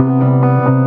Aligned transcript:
And 0.00 0.79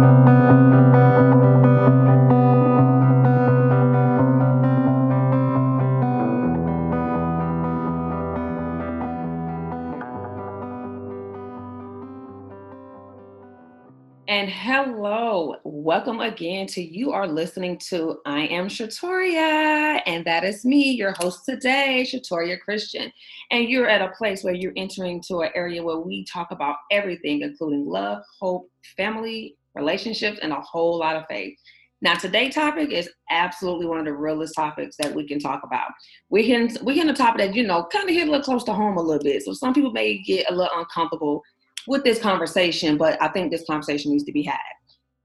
welcome 16.05 16.19
again 16.19 16.67
to 16.67 16.81
you 16.83 17.13
are 17.13 17.25
listening 17.25 17.77
to 17.77 18.17
I 18.25 18.41
am 18.47 18.67
Shatoria, 18.67 20.01
and 20.05 20.25
that 20.25 20.43
is 20.43 20.65
me, 20.65 20.91
your 20.91 21.13
host 21.13 21.45
today, 21.45 22.05
Shatoria 22.05 22.59
Christian. 22.59 23.09
And 23.51 23.69
you're 23.69 23.87
at 23.87 24.01
a 24.01 24.11
place 24.17 24.43
where 24.43 24.53
you're 24.53 24.73
entering 24.75 25.21
to 25.29 25.43
an 25.43 25.51
area 25.55 25.81
where 25.81 25.99
we 25.99 26.25
talk 26.25 26.51
about 26.51 26.75
everything, 26.91 27.39
including 27.39 27.85
love, 27.85 28.21
hope, 28.41 28.69
family, 28.97 29.55
relationships, 29.75 30.39
and 30.41 30.51
a 30.51 30.59
whole 30.59 30.99
lot 30.99 31.15
of 31.15 31.23
faith. 31.29 31.57
Now, 32.01 32.15
today's 32.15 32.53
topic 32.53 32.91
is 32.91 33.09
absolutely 33.29 33.85
one 33.85 33.99
of 33.99 34.03
the 34.03 34.11
realest 34.11 34.55
topics 34.55 34.97
that 34.97 35.15
we 35.15 35.25
can 35.25 35.39
talk 35.39 35.61
about. 35.63 35.89
We 36.29 36.45
can 36.45 36.69
we 36.83 36.95
can 36.95 37.07
a 37.07 37.15
topic 37.15 37.37
that 37.37 37.55
you 37.55 37.65
know 37.65 37.87
kind 37.93 38.09
of 38.09 38.13
hit 38.13 38.27
a 38.27 38.31
little 38.31 38.43
close 38.43 38.65
to 38.65 38.73
home 38.73 38.97
a 38.97 39.01
little 39.01 39.23
bit. 39.23 39.41
So 39.43 39.53
some 39.53 39.73
people 39.73 39.93
may 39.93 40.17
get 40.17 40.51
a 40.51 40.53
little 40.53 40.77
uncomfortable 40.77 41.43
with 41.87 42.03
this 42.03 42.19
conversation, 42.19 42.97
but 42.97 43.21
I 43.21 43.29
think 43.29 43.51
this 43.51 43.65
conversation 43.65 44.11
needs 44.11 44.25
to 44.25 44.33
be 44.33 44.43
had. 44.43 44.59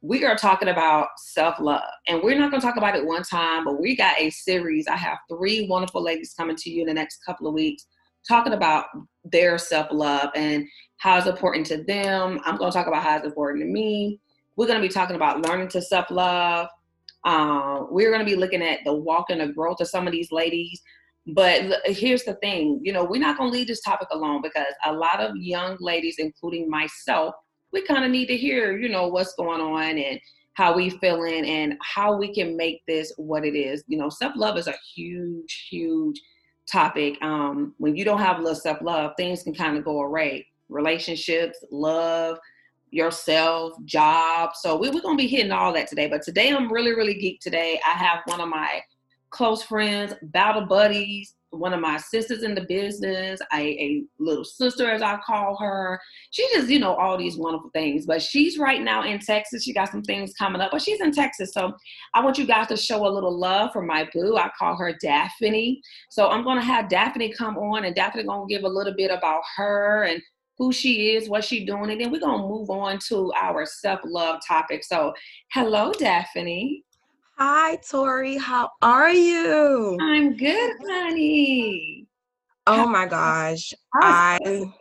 We 0.00 0.24
are 0.24 0.36
talking 0.36 0.68
about 0.68 1.08
self 1.16 1.58
love, 1.58 1.82
and 2.06 2.22
we're 2.22 2.38
not 2.38 2.50
going 2.50 2.60
to 2.60 2.66
talk 2.66 2.76
about 2.76 2.94
it 2.94 3.04
one 3.04 3.24
time, 3.24 3.64
but 3.64 3.80
we 3.80 3.96
got 3.96 4.18
a 4.20 4.30
series. 4.30 4.86
I 4.86 4.96
have 4.96 5.18
three 5.28 5.66
wonderful 5.68 6.02
ladies 6.02 6.34
coming 6.34 6.56
to 6.56 6.70
you 6.70 6.82
in 6.82 6.86
the 6.86 6.94
next 6.94 7.18
couple 7.26 7.48
of 7.48 7.54
weeks 7.54 7.86
talking 8.26 8.52
about 8.52 8.86
their 9.24 9.58
self 9.58 9.88
love 9.90 10.30
and 10.34 10.66
how 10.98 11.18
it's 11.18 11.26
important 11.26 11.66
to 11.66 11.82
them. 11.84 12.40
I'm 12.44 12.56
going 12.56 12.70
to 12.70 12.76
talk 12.76 12.86
about 12.86 13.02
how 13.02 13.16
it's 13.16 13.26
important 13.26 13.62
to 13.64 13.66
me. 13.66 14.20
We're 14.56 14.66
going 14.66 14.80
to 14.80 14.86
be 14.86 14.92
talking 14.92 15.16
about 15.16 15.46
learning 15.46 15.68
to 15.68 15.82
self 15.82 16.10
love. 16.10 16.68
Um, 17.24 17.88
we're 17.90 18.10
going 18.10 18.24
to 18.24 18.30
be 18.30 18.36
looking 18.36 18.62
at 18.62 18.80
the 18.84 18.94
walk 18.94 19.26
and 19.30 19.40
the 19.40 19.48
growth 19.48 19.80
of 19.80 19.88
some 19.88 20.06
of 20.06 20.12
these 20.12 20.30
ladies. 20.30 20.80
But 21.26 21.80
here's 21.84 22.24
the 22.24 22.34
thing, 22.34 22.80
you 22.82 22.92
know, 22.92 23.04
we're 23.04 23.20
not 23.20 23.36
going 23.36 23.50
to 23.50 23.58
leave 23.58 23.66
this 23.66 23.82
topic 23.82 24.08
alone 24.12 24.40
because 24.40 24.72
a 24.86 24.92
lot 24.92 25.20
of 25.20 25.36
young 25.36 25.76
ladies, 25.78 26.16
including 26.18 26.70
myself, 26.70 27.34
we 27.72 27.82
kind 27.82 28.04
of 28.04 28.10
need 28.10 28.26
to 28.26 28.36
hear, 28.36 28.76
you 28.78 28.88
know, 28.88 29.08
what's 29.08 29.34
going 29.34 29.60
on 29.60 29.98
and 29.98 30.20
how 30.54 30.74
we 30.74 30.90
feeling 30.90 31.46
and 31.46 31.74
how 31.82 32.16
we 32.16 32.34
can 32.34 32.56
make 32.56 32.82
this 32.86 33.12
what 33.16 33.44
it 33.44 33.56
is. 33.56 33.84
You 33.86 33.98
know, 33.98 34.08
self-love 34.08 34.58
is 34.58 34.66
a 34.66 34.74
huge, 34.94 35.68
huge 35.70 36.20
topic. 36.70 37.16
Um, 37.22 37.74
when 37.78 37.96
you 37.96 38.04
don't 38.04 38.18
have 38.18 38.38
a 38.38 38.42
little 38.42 38.56
self-love, 38.56 39.12
things 39.16 39.42
can 39.42 39.54
kind 39.54 39.76
of 39.76 39.84
go 39.84 40.02
away. 40.02 40.46
Relationships, 40.68 41.58
love, 41.70 42.38
yourself, 42.90 43.74
job. 43.84 44.50
So 44.54 44.76
we, 44.76 44.90
we're 44.90 45.00
gonna 45.00 45.16
be 45.16 45.26
hitting 45.26 45.52
all 45.52 45.72
that 45.74 45.88
today. 45.88 46.08
But 46.08 46.22
today 46.22 46.50
I'm 46.50 46.72
really, 46.72 46.94
really 46.94 47.14
geek 47.14 47.40
today. 47.40 47.80
I 47.86 47.90
have 47.90 48.20
one 48.26 48.40
of 48.40 48.48
my 48.48 48.80
close 49.30 49.62
friends, 49.62 50.14
battle 50.22 50.66
buddies, 50.66 51.34
one 51.50 51.72
of 51.72 51.80
my 51.80 51.96
sisters 51.96 52.42
in 52.42 52.54
the 52.54 52.62
business, 52.68 53.40
a, 53.52 53.56
a, 53.56 54.04
little 54.18 54.44
sister 54.44 54.90
as 54.90 55.00
I 55.02 55.18
call 55.24 55.56
her. 55.58 56.00
She 56.30 56.46
just, 56.52 56.68
you 56.68 56.78
know, 56.78 56.94
all 56.94 57.16
these 57.16 57.36
wonderful 57.36 57.70
things. 57.70 58.06
But 58.06 58.20
she's 58.20 58.58
right 58.58 58.82
now 58.82 59.04
in 59.04 59.18
Texas. 59.18 59.64
She 59.64 59.72
got 59.72 59.90
some 59.90 60.02
things 60.02 60.34
coming 60.38 60.60
up, 60.60 60.70
but 60.72 60.82
she's 60.82 61.00
in 61.00 61.12
Texas. 61.12 61.52
So 61.52 61.72
I 62.14 62.22
want 62.22 62.38
you 62.38 62.46
guys 62.46 62.68
to 62.68 62.76
show 62.76 63.06
a 63.06 63.08
little 63.08 63.36
love 63.36 63.72
for 63.72 63.82
my 63.82 64.08
boo. 64.12 64.36
I 64.36 64.50
call 64.58 64.76
her 64.76 64.94
Daphne. 65.00 65.80
So 66.10 66.28
I'm 66.28 66.44
gonna 66.44 66.62
have 66.62 66.88
Daphne 66.88 67.32
come 67.32 67.56
on 67.56 67.84
and 67.84 67.94
Daphne 67.94 68.24
gonna 68.24 68.46
give 68.46 68.64
a 68.64 68.68
little 68.68 68.94
bit 68.94 69.10
about 69.10 69.42
her 69.56 70.04
and 70.04 70.20
who 70.58 70.72
she 70.72 71.12
is, 71.12 71.28
what 71.28 71.44
she's 71.44 71.66
doing, 71.66 71.90
and 71.90 72.00
then 72.00 72.10
we're 72.10 72.20
gonna 72.20 72.42
move 72.42 72.68
on 72.68 72.98
to 73.08 73.32
our 73.36 73.64
self-love 73.64 74.40
topic. 74.46 74.82
So 74.84 75.14
hello, 75.52 75.92
Daphne. 75.92 76.82
Hi, 77.40 77.76
Tori. 77.88 78.36
How 78.36 78.70
are 78.82 79.12
you? 79.12 79.96
I'm 80.00 80.36
good, 80.36 80.72
honey. 80.84 82.04
Oh 82.66 82.88
my 82.88 83.06
gosh. 83.06 83.72
I 83.94 84.72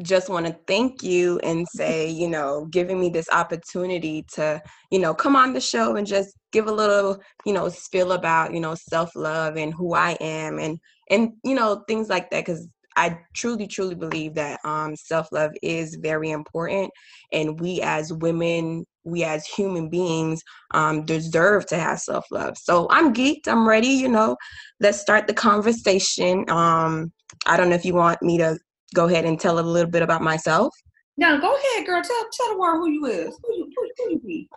just 0.00 0.28
want 0.28 0.46
to 0.46 0.56
thank 0.68 1.02
you 1.02 1.40
and 1.40 1.66
say, 1.74 2.08
you 2.08 2.28
know, 2.28 2.66
giving 2.70 3.00
me 3.00 3.08
this 3.08 3.28
opportunity 3.32 4.24
to, 4.34 4.62
you 4.92 5.00
know, 5.00 5.12
come 5.12 5.34
on 5.34 5.52
the 5.52 5.60
show 5.60 5.96
and 5.96 6.06
just 6.06 6.32
give 6.52 6.68
a 6.68 6.72
little, 6.72 7.20
you 7.44 7.52
know, 7.52 7.68
spill 7.68 8.12
about, 8.12 8.54
you 8.54 8.60
know, 8.60 8.76
self-love 8.76 9.56
and 9.56 9.74
who 9.74 9.94
I 9.94 10.12
am 10.20 10.60
and 10.60 10.78
and 11.10 11.32
you 11.42 11.56
know, 11.56 11.82
things 11.88 12.08
like 12.08 12.30
that 12.30 12.46
cuz 12.46 12.68
I 12.98 13.18
truly 13.34 13.66
truly 13.66 13.94
believe 13.94 14.34
that 14.34 14.60
um 14.64 14.96
self-love 14.96 15.52
is 15.62 15.96
very 16.02 16.30
important 16.30 16.90
and 17.32 17.60
we 17.60 17.80
as 17.80 18.12
women 18.12 18.84
we 19.04 19.24
as 19.24 19.46
human 19.46 19.88
beings 19.88 20.42
um, 20.72 21.04
deserve 21.04 21.66
to 21.66 21.78
have 21.78 21.98
self 21.98 22.26
love. 22.30 22.56
So 22.58 22.86
I'm 22.90 23.14
geeked. 23.14 23.48
I'm 23.48 23.66
ready. 23.66 23.88
You 23.88 24.08
know, 24.08 24.36
let's 24.80 25.00
start 25.00 25.26
the 25.26 25.34
conversation. 25.34 26.44
Um, 26.50 27.12
I 27.46 27.56
don't 27.56 27.70
know 27.70 27.76
if 27.76 27.84
you 27.84 27.94
want 27.94 28.22
me 28.22 28.38
to 28.38 28.58
go 28.94 29.06
ahead 29.06 29.24
and 29.24 29.40
tell 29.40 29.58
a 29.58 29.60
little 29.60 29.90
bit 29.90 30.02
about 30.02 30.22
myself. 30.22 30.74
No, 31.16 31.40
go 31.40 31.56
ahead, 31.56 31.86
girl. 31.86 32.02
Tell 32.02 32.26
tell 32.32 32.52
the 32.52 32.58
world 32.58 32.80
who 32.80 32.90
you 32.90 33.06
is. 33.06 33.38
Who 33.42 33.54
you 33.56 33.70
who, 33.76 33.90
who 33.96 34.10
you 34.10 34.20
be? 34.20 34.48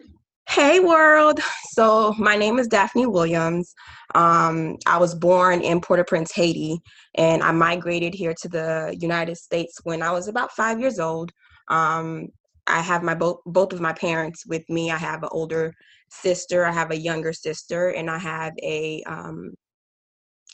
Hey 0.51 0.81
world. 0.81 1.39
So 1.69 2.13
my 2.17 2.35
name 2.35 2.59
is 2.59 2.67
Daphne 2.67 3.05
Williams. 3.05 3.73
Um, 4.15 4.75
I 4.85 4.97
was 4.97 5.15
born 5.15 5.61
in 5.61 5.79
Port-au-Prince, 5.79 6.33
Haiti, 6.33 6.81
and 7.15 7.41
I 7.41 7.53
migrated 7.53 8.13
here 8.13 8.33
to 8.41 8.49
the 8.49 8.97
United 8.99 9.37
States 9.37 9.79
when 9.83 10.01
I 10.01 10.11
was 10.11 10.27
about 10.27 10.51
five 10.51 10.81
years 10.81 10.99
old. 10.99 11.31
Um, 11.69 12.27
I 12.67 12.81
have 12.81 13.01
my 13.01 13.15
both 13.15 13.37
both 13.45 13.71
of 13.71 13.79
my 13.79 13.93
parents 13.93 14.45
with 14.45 14.69
me. 14.69 14.91
I 14.91 14.97
have 14.97 15.23
an 15.23 15.29
older 15.31 15.73
sister, 16.09 16.65
I 16.65 16.73
have 16.73 16.91
a 16.91 16.99
younger 16.99 17.31
sister, 17.31 17.91
and 17.91 18.11
I 18.11 18.17
have 18.17 18.51
a 18.61 19.03
um, 19.03 19.53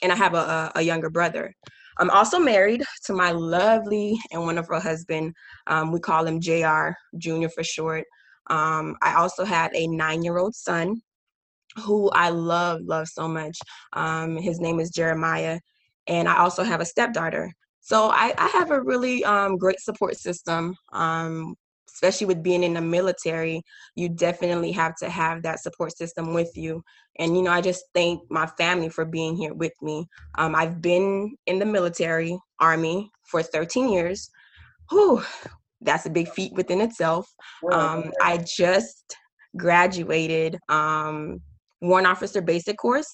and 0.03 0.11
I 0.11 0.15
have 0.15 0.35
a, 0.35 0.71
a, 0.75 0.81
younger 0.83 1.09
brother. 1.09 1.55
I'm 1.97 2.11
also 2.11 2.37
married 2.37 2.83
to 3.05 3.13
my 3.13 3.31
lovely 3.31 4.15
and 4.31 4.43
wonderful 4.43 4.79
husband. 4.79 5.33
Um, 5.65 5.91
we 5.91 5.99
call 5.99 6.27
him 6.27 6.39
JR 6.39 6.89
Jr. 7.17 7.47
for 7.47 7.63
short. 7.63 8.05
Um, 8.49 8.95
I 9.01 9.15
also 9.15 9.45
have 9.45 9.71
a 9.73 9.87
nine 9.87 10.23
year 10.23 10.37
old 10.37 10.55
son 10.55 11.01
who 11.83 12.09
I 12.11 12.29
love, 12.29 12.81
love 12.83 13.07
so 13.07 13.27
much. 13.27 13.57
Um, 13.93 14.37
his 14.37 14.59
name 14.59 14.79
is 14.79 14.89
Jeremiah. 14.89 15.59
And 16.07 16.27
I 16.27 16.37
also 16.37 16.63
have 16.63 16.81
a 16.81 16.85
stepdaughter. 16.85 17.51
So 17.81 18.09
I, 18.09 18.33
I 18.37 18.47
have 18.47 18.71
a 18.71 18.81
really 18.81 19.23
um, 19.23 19.57
great 19.57 19.79
support 19.79 20.17
system. 20.17 20.75
Um, 20.91 21.55
especially 21.97 22.27
with 22.27 22.43
being 22.43 22.63
in 22.63 22.73
the 22.73 22.81
military, 22.81 23.61
you 23.95 24.07
definitely 24.07 24.71
have 24.71 24.95
to 24.95 25.09
have 25.09 25.41
that 25.41 25.59
support 25.59 25.95
system 25.97 26.33
with 26.33 26.51
you. 26.55 26.83
And, 27.17 27.35
you 27.35 27.41
know, 27.41 27.51
I 27.51 27.61
just 27.61 27.85
thank 27.95 28.21
my 28.29 28.45
family 28.45 28.89
for 28.89 29.03
being 29.03 29.35
here 29.35 29.53
with 29.53 29.73
me. 29.81 30.05
Um, 30.37 30.53
I've 30.53 30.79
been 30.81 31.35
in 31.47 31.57
the 31.57 31.65
military, 31.65 32.37
Army, 32.59 33.09
for 33.23 33.41
13 33.41 33.89
years. 33.89 34.29
Whew, 34.91 35.23
that's 35.81 36.05
a 36.05 36.09
big 36.09 36.29
feat 36.29 36.53
within 36.53 36.81
itself. 36.81 37.27
Um, 37.71 38.11
I 38.21 38.37
just 38.37 39.15
graduated 39.55 40.57
um, 40.69 41.39
Warrant 41.81 42.07
Officer 42.07 42.41
Basic 42.41 42.77
course. 42.77 43.13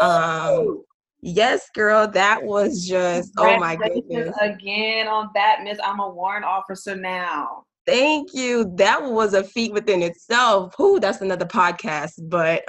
Um, 0.00 0.82
yes, 1.20 1.68
girl, 1.74 2.08
that 2.08 2.42
was 2.42 2.86
just 2.86 3.32
oh 3.38 3.58
my 3.58 3.76
goodness. 3.76 4.34
Again 4.40 5.08
on 5.08 5.30
that, 5.34 5.60
Miss. 5.62 5.78
I'm 5.82 6.00
a 6.00 6.08
warrant 6.08 6.44
officer 6.44 6.96
now. 6.96 7.64
Thank 7.86 8.34
you. 8.34 8.72
That 8.76 9.02
was 9.02 9.34
a 9.34 9.42
feat 9.42 9.72
within 9.72 10.02
itself. 10.02 10.74
Who 10.76 11.00
that's 11.00 11.20
another 11.20 11.46
podcast, 11.46 12.12
but 12.28 12.62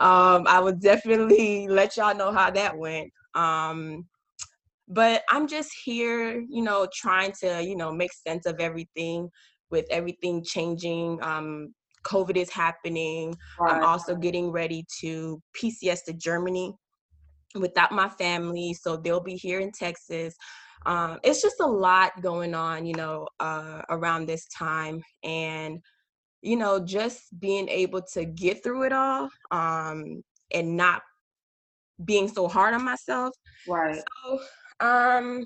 um, 0.00 0.46
I 0.48 0.60
would 0.60 0.80
definitely 0.80 1.68
let 1.68 1.96
y'all 1.96 2.16
know 2.16 2.32
how 2.32 2.50
that 2.50 2.76
went. 2.76 3.12
Um, 3.34 4.06
but 4.88 5.22
I'm 5.30 5.46
just 5.48 5.70
here, 5.84 6.40
you 6.48 6.62
know, 6.62 6.86
trying 6.92 7.32
to, 7.40 7.62
you 7.62 7.76
know, 7.76 7.92
make 7.92 8.12
sense 8.12 8.46
of 8.46 8.60
everything 8.60 9.28
with 9.70 9.86
everything 9.90 10.44
changing. 10.44 11.18
Um, 11.22 11.74
COVID 12.04 12.36
is 12.36 12.50
happening. 12.50 13.34
Right. 13.58 13.76
I'm 13.76 13.84
also 13.84 14.14
getting 14.14 14.50
ready 14.50 14.84
to 15.00 15.40
PCS 15.56 16.04
to 16.04 16.12
Germany 16.12 16.74
without 17.54 17.92
my 17.92 18.08
family. 18.08 18.74
So 18.74 18.96
they'll 18.96 19.20
be 19.20 19.36
here 19.36 19.60
in 19.60 19.72
Texas 19.72 20.34
um, 20.86 21.18
it's 21.22 21.40
just 21.40 21.60
a 21.60 21.66
lot 21.66 22.20
going 22.20 22.54
on, 22.54 22.84
you 22.84 22.94
know, 22.94 23.26
uh, 23.40 23.82
around 23.88 24.26
this 24.26 24.46
time. 24.48 25.02
And, 25.22 25.80
you 26.42 26.56
know, 26.56 26.84
just 26.84 27.38
being 27.38 27.68
able 27.68 28.02
to 28.12 28.24
get 28.24 28.62
through 28.62 28.84
it 28.84 28.92
all 28.92 29.30
um, 29.50 30.22
and 30.52 30.76
not 30.76 31.02
being 32.04 32.28
so 32.28 32.48
hard 32.48 32.74
on 32.74 32.84
myself. 32.84 33.34
Right. 33.66 33.96
So, 33.96 34.40
um, 34.80 35.44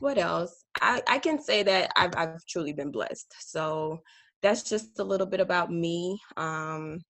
what 0.00 0.18
else? 0.18 0.64
I, 0.80 1.02
I 1.08 1.18
can 1.18 1.40
say 1.40 1.62
that 1.64 1.90
I've, 1.96 2.14
I've 2.16 2.44
truly 2.46 2.72
been 2.72 2.90
blessed. 2.90 3.34
So 3.40 4.00
that's 4.42 4.62
just 4.62 4.98
a 4.98 5.04
little 5.04 5.26
bit 5.26 5.40
about 5.40 5.72
me. 5.72 6.20
Um, 6.36 7.00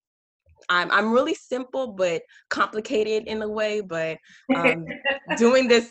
I'm 0.71 0.91
I'm 0.91 1.13
really 1.13 1.35
simple 1.35 1.93
but 1.93 2.23
complicated 2.51 3.27
in 3.27 3.43
a 3.43 3.49
way. 3.49 3.81
But 3.81 4.19
um, 4.55 4.87
doing 5.37 5.69
this 5.69 5.91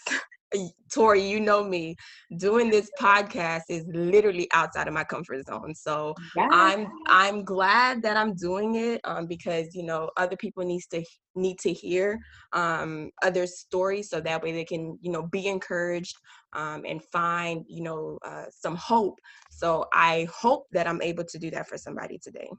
Tori, 0.94 1.28
you 1.28 1.40
know 1.40 1.64
me. 1.64 1.96
Doing 2.38 2.70
this 2.70 2.90
podcast 3.00 3.64
is 3.70 3.86
literally 3.88 4.48
outside 4.54 4.88
of 4.88 4.94
my 4.94 5.04
comfort 5.04 5.46
zone. 5.46 5.74
So 5.76 6.14
yeah. 6.36 6.48
I'm 6.52 6.88
I'm 7.08 7.44
glad 7.44 8.02
that 8.04 8.18
I'm 8.18 8.36
doing 8.36 8.76
it 8.76 9.02
um, 9.04 9.28
because 9.28 9.76
you 9.76 9.84
know 9.84 10.10
other 10.18 10.38
people 10.38 10.64
needs 10.64 10.88
to 10.88 11.04
need 11.36 11.60
to 11.60 11.74
hear 11.74 12.20
um, 12.54 13.12
other 13.24 13.46
stories 13.46 14.10
so 14.10 14.20
that 14.22 14.42
way 14.42 14.52
they 14.52 14.66
can 14.66 14.98
you 15.02 15.12
know 15.12 15.24
be 15.28 15.48
encouraged 15.48 16.16
um, 16.54 16.84
and 16.88 17.04
find 17.12 17.66
you 17.68 17.84
know 17.84 18.18
uh, 18.26 18.46
some 18.50 18.76
hope. 18.76 19.20
So 19.52 19.86
I 19.94 20.28
hope 20.34 20.68
that 20.72 20.88
I'm 20.88 21.02
able 21.02 21.26
to 21.26 21.40
do 21.40 21.52
that 21.52 21.68
for 21.68 21.78
somebody 21.78 22.20
today. 22.20 22.50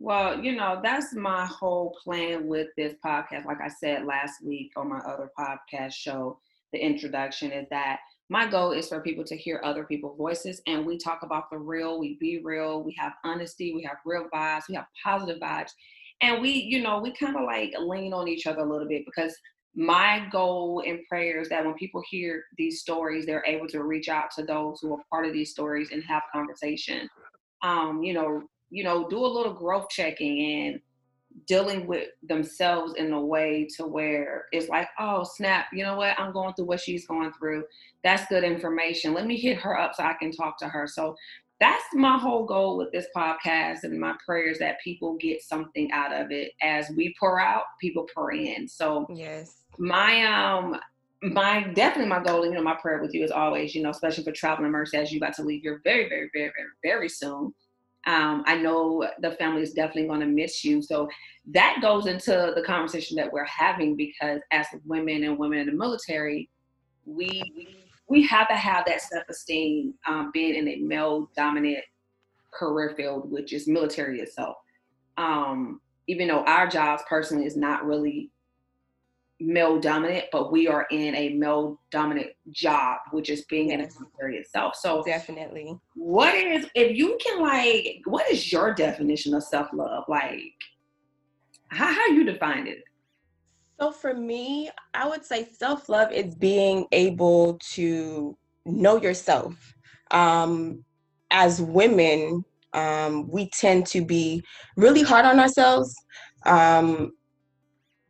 Well, 0.00 0.42
you 0.42 0.54
know, 0.54 0.80
that's 0.82 1.12
my 1.12 1.44
whole 1.44 1.96
plan 2.04 2.46
with 2.46 2.68
this 2.76 2.94
podcast. 3.04 3.46
Like 3.46 3.60
I 3.60 3.68
said 3.68 4.04
last 4.04 4.44
week 4.44 4.70
on 4.76 4.88
my 4.88 4.98
other 4.98 5.28
podcast 5.36 5.92
show, 5.92 6.38
the 6.72 6.78
introduction 6.78 7.52
is 7.52 7.66
that 7.70 7.98
my 8.30 8.46
goal 8.46 8.72
is 8.72 8.88
for 8.88 9.00
people 9.00 9.24
to 9.24 9.36
hear 9.36 9.60
other 9.64 9.84
people's 9.84 10.18
voices 10.18 10.60
and 10.66 10.84
we 10.84 10.98
talk 10.98 11.20
about 11.22 11.50
the 11.50 11.58
real, 11.58 11.98
we 11.98 12.18
be 12.20 12.40
real, 12.44 12.82
we 12.82 12.94
have 12.98 13.12
honesty, 13.24 13.74
we 13.74 13.82
have 13.82 13.96
real 14.04 14.26
vibes, 14.32 14.64
we 14.68 14.74
have 14.74 14.86
positive 15.02 15.40
vibes. 15.40 15.70
And 16.20 16.42
we, 16.42 16.50
you 16.50 16.82
know, 16.82 16.98
we 16.98 17.12
kind 17.12 17.36
of 17.36 17.44
like 17.44 17.72
lean 17.78 18.12
on 18.12 18.28
each 18.28 18.46
other 18.46 18.60
a 18.60 18.70
little 18.70 18.88
bit 18.88 19.04
because 19.06 19.34
my 19.74 20.26
goal 20.32 20.82
and 20.84 20.98
prayer 21.08 21.40
is 21.40 21.48
that 21.50 21.64
when 21.64 21.74
people 21.74 22.02
hear 22.10 22.42
these 22.58 22.80
stories, 22.80 23.24
they're 23.24 23.44
able 23.46 23.68
to 23.68 23.84
reach 23.84 24.08
out 24.08 24.30
to 24.32 24.42
those 24.42 24.80
who 24.82 24.92
are 24.92 25.02
part 25.10 25.26
of 25.26 25.32
these 25.32 25.50
stories 25.50 25.90
and 25.92 26.02
have 26.04 26.22
conversation. 26.32 27.08
Um, 27.62 28.02
you 28.02 28.12
know, 28.12 28.42
you 28.70 28.84
know, 28.84 29.08
do 29.08 29.18
a 29.18 29.26
little 29.26 29.54
growth 29.54 29.88
checking 29.88 30.66
and 30.66 30.80
dealing 31.46 31.86
with 31.86 32.08
themselves 32.22 32.94
in 32.94 33.12
a 33.12 33.20
way 33.20 33.66
to 33.76 33.86
where 33.86 34.46
it's 34.52 34.68
like, 34.68 34.88
oh 34.98 35.24
snap, 35.24 35.66
you 35.72 35.84
know 35.84 35.96
what? 35.96 36.18
I'm 36.18 36.32
going 36.32 36.54
through 36.54 36.66
what 36.66 36.80
she's 36.80 37.06
going 37.06 37.32
through. 37.32 37.64
That's 38.02 38.26
good 38.28 38.44
information. 38.44 39.14
Let 39.14 39.26
me 39.26 39.36
hit 39.36 39.58
her 39.58 39.78
up 39.78 39.94
so 39.94 40.04
I 40.04 40.14
can 40.14 40.32
talk 40.32 40.58
to 40.58 40.68
her. 40.68 40.86
So 40.86 41.16
that's 41.60 41.84
my 41.92 42.18
whole 42.18 42.44
goal 42.44 42.78
with 42.78 42.92
this 42.92 43.06
podcast 43.16 43.82
and 43.82 43.98
my 43.98 44.14
prayers 44.24 44.58
that 44.60 44.80
people 44.82 45.16
get 45.16 45.42
something 45.42 45.90
out 45.92 46.12
of 46.12 46.30
it. 46.30 46.52
As 46.62 46.90
we 46.96 47.14
pour 47.18 47.40
out, 47.40 47.64
people 47.80 48.06
pour 48.14 48.32
in. 48.32 48.68
So 48.68 49.06
yes, 49.12 49.56
my 49.78 50.24
um 50.24 50.78
my 51.20 51.64
definitely 51.74 52.08
my 52.08 52.22
goal, 52.22 52.44
you 52.44 52.52
know, 52.52 52.62
my 52.62 52.76
prayer 52.80 53.02
with 53.02 53.12
you 53.12 53.24
is 53.24 53.32
always, 53.32 53.74
you 53.74 53.82
know, 53.82 53.90
especially 53.90 54.22
for 54.22 54.32
traveling 54.32 54.70
mercy 54.70 54.96
as 54.96 55.10
you 55.10 55.18
about 55.18 55.34
to 55.34 55.42
leave 55.42 55.62
here 55.62 55.80
very, 55.82 56.08
very, 56.08 56.30
very, 56.32 56.52
very, 56.56 56.68
very 56.84 57.08
soon 57.08 57.52
um, 58.06 58.42
I 58.46 58.56
know 58.56 59.06
the 59.20 59.32
family 59.32 59.62
is 59.62 59.72
definitely 59.72 60.08
going 60.08 60.20
to 60.20 60.26
miss 60.26 60.64
you. 60.64 60.80
So 60.80 61.08
that 61.50 61.78
goes 61.82 62.06
into 62.06 62.52
the 62.54 62.62
conversation 62.62 63.16
that 63.16 63.32
we're 63.32 63.44
having 63.44 63.96
because 63.96 64.40
as 64.50 64.66
women 64.86 65.24
and 65.24 65.38
women 65.38 65.58
in 65.58 65.66
the 65.66 65.72
military, 65.72 66.48
we 67.04 67.42
we 68.08 68.26
have 68.26 68.48
to 68.48 68.54
have 68.54 68.86
that 68.86 69.02
self-esteem 69.02 69.92
um, 70.06 70.30
being 70.32 70.54
in 70.54 70.66
a 70.66 70.76
male-dominant 70.76 71.84
career 72.50 72.94
field, 72.96 73.30
which 73.30 73.52
is 73.52 73.68
military 73.68 74.20
itself. 74.20 74.56
Um, 75.18 75.82
even 76.06 76.28
though 76.28 76.42
our 76.44 76.66
jobs 76.66 77.02
personally 77.06 77.44
is 77.44 77.56
not 77.56 77.84
really 77.84 78.30
male 79.40 79.78
dominant, 79.78 80.26
but 80.32 80.50
we 80.50 80.68
are 80.68 80.86
in 80.90 81.14
a 81.14 81.30
male 81.30 81.80
dominant 81.90 82.28
job, 82.50 82.98
which 83.12 83.30
is 83.30 83.44
being 83.44 83.70
yes. 83.70 83.74
in 83.74 83.80
a 83.80 84.00
military 84.00 84.36
itself. 84.38 84.74
So 84.76 85.02
definitely. 85.04 85.76
What 85.94 86.34
is 86.34 86.66
if 86.74 86.96
you 86.96 87.18
can 87.24 87.40
like 87.40 88.00
what 88.04 88.30
is 88.30 88.52
your 88.52 88.74
definition 88.74 89.34
of 89.34 89.44
self 89.44 89.68
love? 89.72 90.04
Like 90.08 90.54
how 91.68 91.92
how 91.92 92.06
you 92.08 92.24
define 92.24 92.66
it? 92.66 92.82
So 93.80 93.92
for 93.92 94.14
me, 94.14 94.70
I 94.94 95.08
would 95.08 95.24
say 95.24 95.48
self 95.52 95.88
love 95.88 96.12
is 96.12 96.34
being 96.34 96.86
able 96.92 97.58
to 97.74 98.36
know 98.66 99.00
yourself. 99.00 99.54
Um, 100.10 100.84
as 101.30 101.60
women, 101.60 102.44
um, 102.72 103.28
we 103.30 103.50
tend 103.50 103.86
to 103.88 104.04
be 104.04 104.42
really 104.76 105.02
hard 105.02 105.26
on 105.26 105.38
ourselves. 105.38 105.94
Um, 106.46 107.12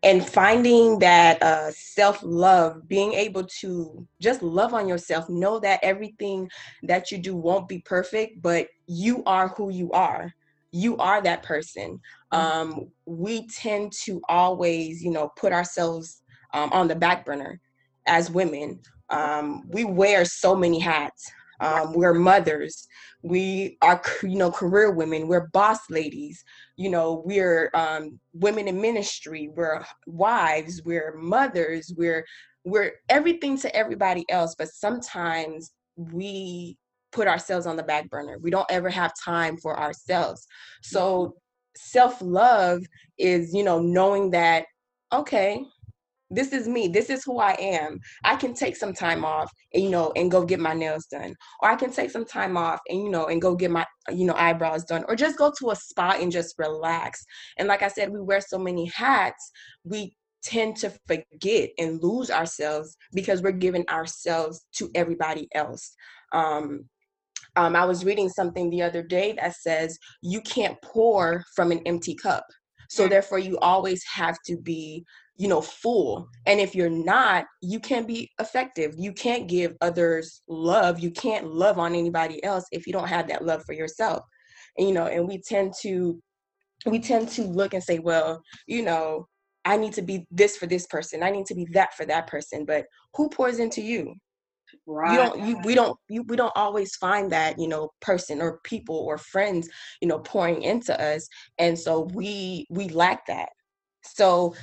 and 0.03 0.25
finding 0.27 0.99
that 1.01 1.43
uh, 1.43 1.71
self 1.73 2.21
love, 2.23 2.87
being 2.89 3.15
able 3.15 3.45
to 3.61 4.07
just 4.21 4.43
love 4.43 4.73
on 4.73 4.89
yourself, 4.89 5.29
know 5.29 5.59
that 5.61 5.81
everything 5.83 6.49
that 6.85 7.11
you 7.11 7.19
do 7.19 7.35
won't 7.35 7.69
be 7.69 7.81
perfect, 7.81 8.41
but 8.41 8.69
you 8.87 9.25
are 9.25 9.49
who 9.49 9.71
you 9.71 9.91
are. 9.93 10.33
You 10.71 10.97
are 10.99 11.21
that 11.23 11.43
person. 11.43 12.01
Mm-hmm. 12.33 12.37
Um, 12.37 12.91
we 13.07 13.49
tend 13.49 13.93
to 14.05 14.21
always, 14.29 15.03
you 15.03 15.11
know, 15.11 15.33
put 15.37 15.53
ourselves 15.53 16.23
um, 16.55 16.71
on 16.73 16.87
the 16.87 16.95
back 16.95 17.25
burner 17.25 17.61
as 18.07 18.31
women. 18.31 18.81
Um, 19.11 19.65
we 19.69 19.85
wear 19.85 20.25
so 20.25 20.55
many 20.55 20.79
hats. 20.79 21.31
Um, 21.61 21.93
we're 21.93 22.15
mothers. 22.15 22.87
We 23.23 23.79
are, 23.83 24.01
you 24.23 24.37
know, 24.37 24.51
career 24.51 24.91
women. 24.93 25.29
We're 25.29 25.49
boss 25.49 25.91
ladies. 25.91 26.45
You 26.77 26.91
know 26.91 27.23
we're 27.25 27.71
um, 27.75 28.19
women 28.33 28.69
in 28.69 28.81
ministry. 28.81 29.51
We're 29.55 29.85
wives. 30.07 30.83
We're 30.85 31.17
mothers. 31.17 31.93
We're 31.97 32.25
we're 32.65 32.93
everything 33.09 33.57
to 33.57 33.75
everybody 33.75 34.27
else 34.29 34.55
but 34.55 34.69
sometimes 34.69 35.73
we 35.97 36.77
put 37.13 37.29
ourselves 37.29 37.67
on 37.67 37.77
the 37.77 37.83
back 37.83 38.09
burner. 38.11 38.39
We 38.41 38.51
don't 38.51 38.71
ever 38.71 38.91
have 38.91 39.13
time 39.25 39.57
for 39.57 39.79
ourselves. 39.79 40.47
So 40.83 41.35
self-love 41.77 42.83
is 43.19 43.55
you 43.55 43.63
know 43.63 43.81
knowing 43.81 44.31
that 44.31 44.67
okay 45.13 45.65
this 46.31 46.53
is 46.53 46.69
me 46.69 46.89
this 46.89 47.11
is 47.11 47.25
who 47.25 47.39
i 47.39 47.53
am. 47.59 47.99
I 48.25 48.37
can 48.37 48.55
take 48.55 48.77
some 48.77 48.93
time 48.93 49.25
off 49.25 49.51
and 49.73 49.83
you 49.83 49.91
know 49.91 50.13
and 50.17 50.31
go 50.31 50.45
get 50.45 50.61
my 50.61 50.75
nails 50.75 51.07
done. 51.07 51.35
Or 51.63 51.71
i 51.71 51.77
can 51.77 51.91
take 51.91 52.11
some 52.11 52.25
time 52.25 52.57
off 52.57 52.81
and 52.89 52.99
you 52.99 53.11
know 53.11 53.27
and 53.27 53.41
go 53.41 53.55
get 53.55 53.71
my 53.71 53.87
you 54.11 54.27
know 54.27 54.35
eyebrows 54.35 54.85
done. 54.85 55.05
Or 55.09 55.17
just 55.17 55.39
go 55.39 55.53
to 55.59 55.71
a 55.71 55.77
spa 55.77 56.19
and 56.21 56.33
just 56.33 56.55
relax. 56.59 57.25
And 57.57 57.69
like 57.69 57.83
i 57.83 57.89
said 57.89 58.11
we 58.11 58.21
wear 58.21 58.41
so 58.41 58.59
many 58.59 58.87
hats 58.87 59.51
we 59.85 60.15
tend 60.43 60.77
to 60.77 60.93
forget 61.07 61.71
and 61.79 62.03
lose 62.03 62.31
ourselves 62.31 62.97
because 63.13 63.43
we're 63.43 63.51
giving 63.53 63.87
ourselves 63.89 64.67
to 64.73 64.91
everybody 64.95 65.49
else. 65.55 65.95
Um, 66.33 66.85
um, 67.57 67.75
I 67.75 67.85
was 67.85 68.05
reading 68.05 68.29
something 68.29 68.71
the 68.71 68.83
other 68.83 69.03
day 69.03 69.33
that 69.41 69.57
says 69.57 69.99
you 70.23 70.41
can't 70.43 70.81
pour 70.83 71.45
from 71.57 71.73
an 71.73 71.81
empty 71.87 72.15
cup. 72.15 72.45
So 72.89 73.09
therefore, 73.09 73.39
you 73.39 73.59
always 73.59 74.03
have 74.15 74.37
to 74.47 74.57
be 74.57 75.05
you 75.39 75.49
know 75.49 75.61
full. 75.63 76.29
And 76.47 76.61
if 76.61 76.75
you're 76.75 76.91
not 76.91 77.47
you 77.63 77.81
can't 77.81 78.07
be 78.07 78.31
effective. 78.39 78.95
You 78.99 79.13
can't 79.13 79.49
give 79.49 79.77
others 79.81 80.43
love. 80.49 80.99
You 80.99 81.11
can't 81.11 81.47
love 81.47 81.79
on 81.79 81.95
anybody 81.95 82.43
else 82.45 82.67
if 82.73 82.87
you 82.87 82.93
don't 82.93 83.09
have 83.09 83.29
that 83.29 83.45
love 83.47 83.65
for 83.65 83.73
yourself. 83.73 84.25
And 84.77 84.87
you 84.87 84.95
know 84.95 85.07
and 85.07 85.27
we 85.27 85.41
tend 85.41 85.73
to 85.83 86.21
we 86.85 86.99
tend 86.99 87.29
to 87.31 87.43
look 87.43 87.75
and 87.75 87.83
say 87.83 87.99
well 87.99 88.41
you 88.69 88.83
know 88.83 89.27
i 89.65 89.77
need 89.77 89.93
to 89.95 90.03
be 90.03 90.27
this 90.31 90.57
for 90.57 90.67
this 90.67 90.87
person. 90.87 91.23
I 91.23 91.31
need 91.31 91.47
to 91.47 91.55
be 91.55 91.67
that 91.73 91.95
for 91.95 92.05
that 92.07 92.27
person. 92.27 92.65
But 92.65 92.87
who 93.15 93.29
pours 93.29 93.59
into 93.59 93.81
you? 93.81 94.15
Right. 94.87 95.13
you 95.13 95.19
don't 95.19 95.47
you, 95.47 95.59
we 95.65 95.75
don't 95.75 95.99
you, 96.09 96.23
we 96.25 96.37
don't 96.37 96.53
always 96.57 96.95
find 96.97 97.31
that 97.33 97.59
you 97.59 97.69
know 97.69 97.91
person 98.01 98.43
or 98.43 98.61
people 98.65 98.97
or 98.97 99.17
friends 99.19 99.69
you 100.01 100.09
know 100.09 100.19
pouring 100.19 100.63
into 100.63 100.99
us. 101.01 101.29
And 101.59 101.79
so 101.79 102.09
we 102.15 102.67
we 102.71 102.89
lack 102.89 103.27
that. 103.27 103.51
So 104.03 104.55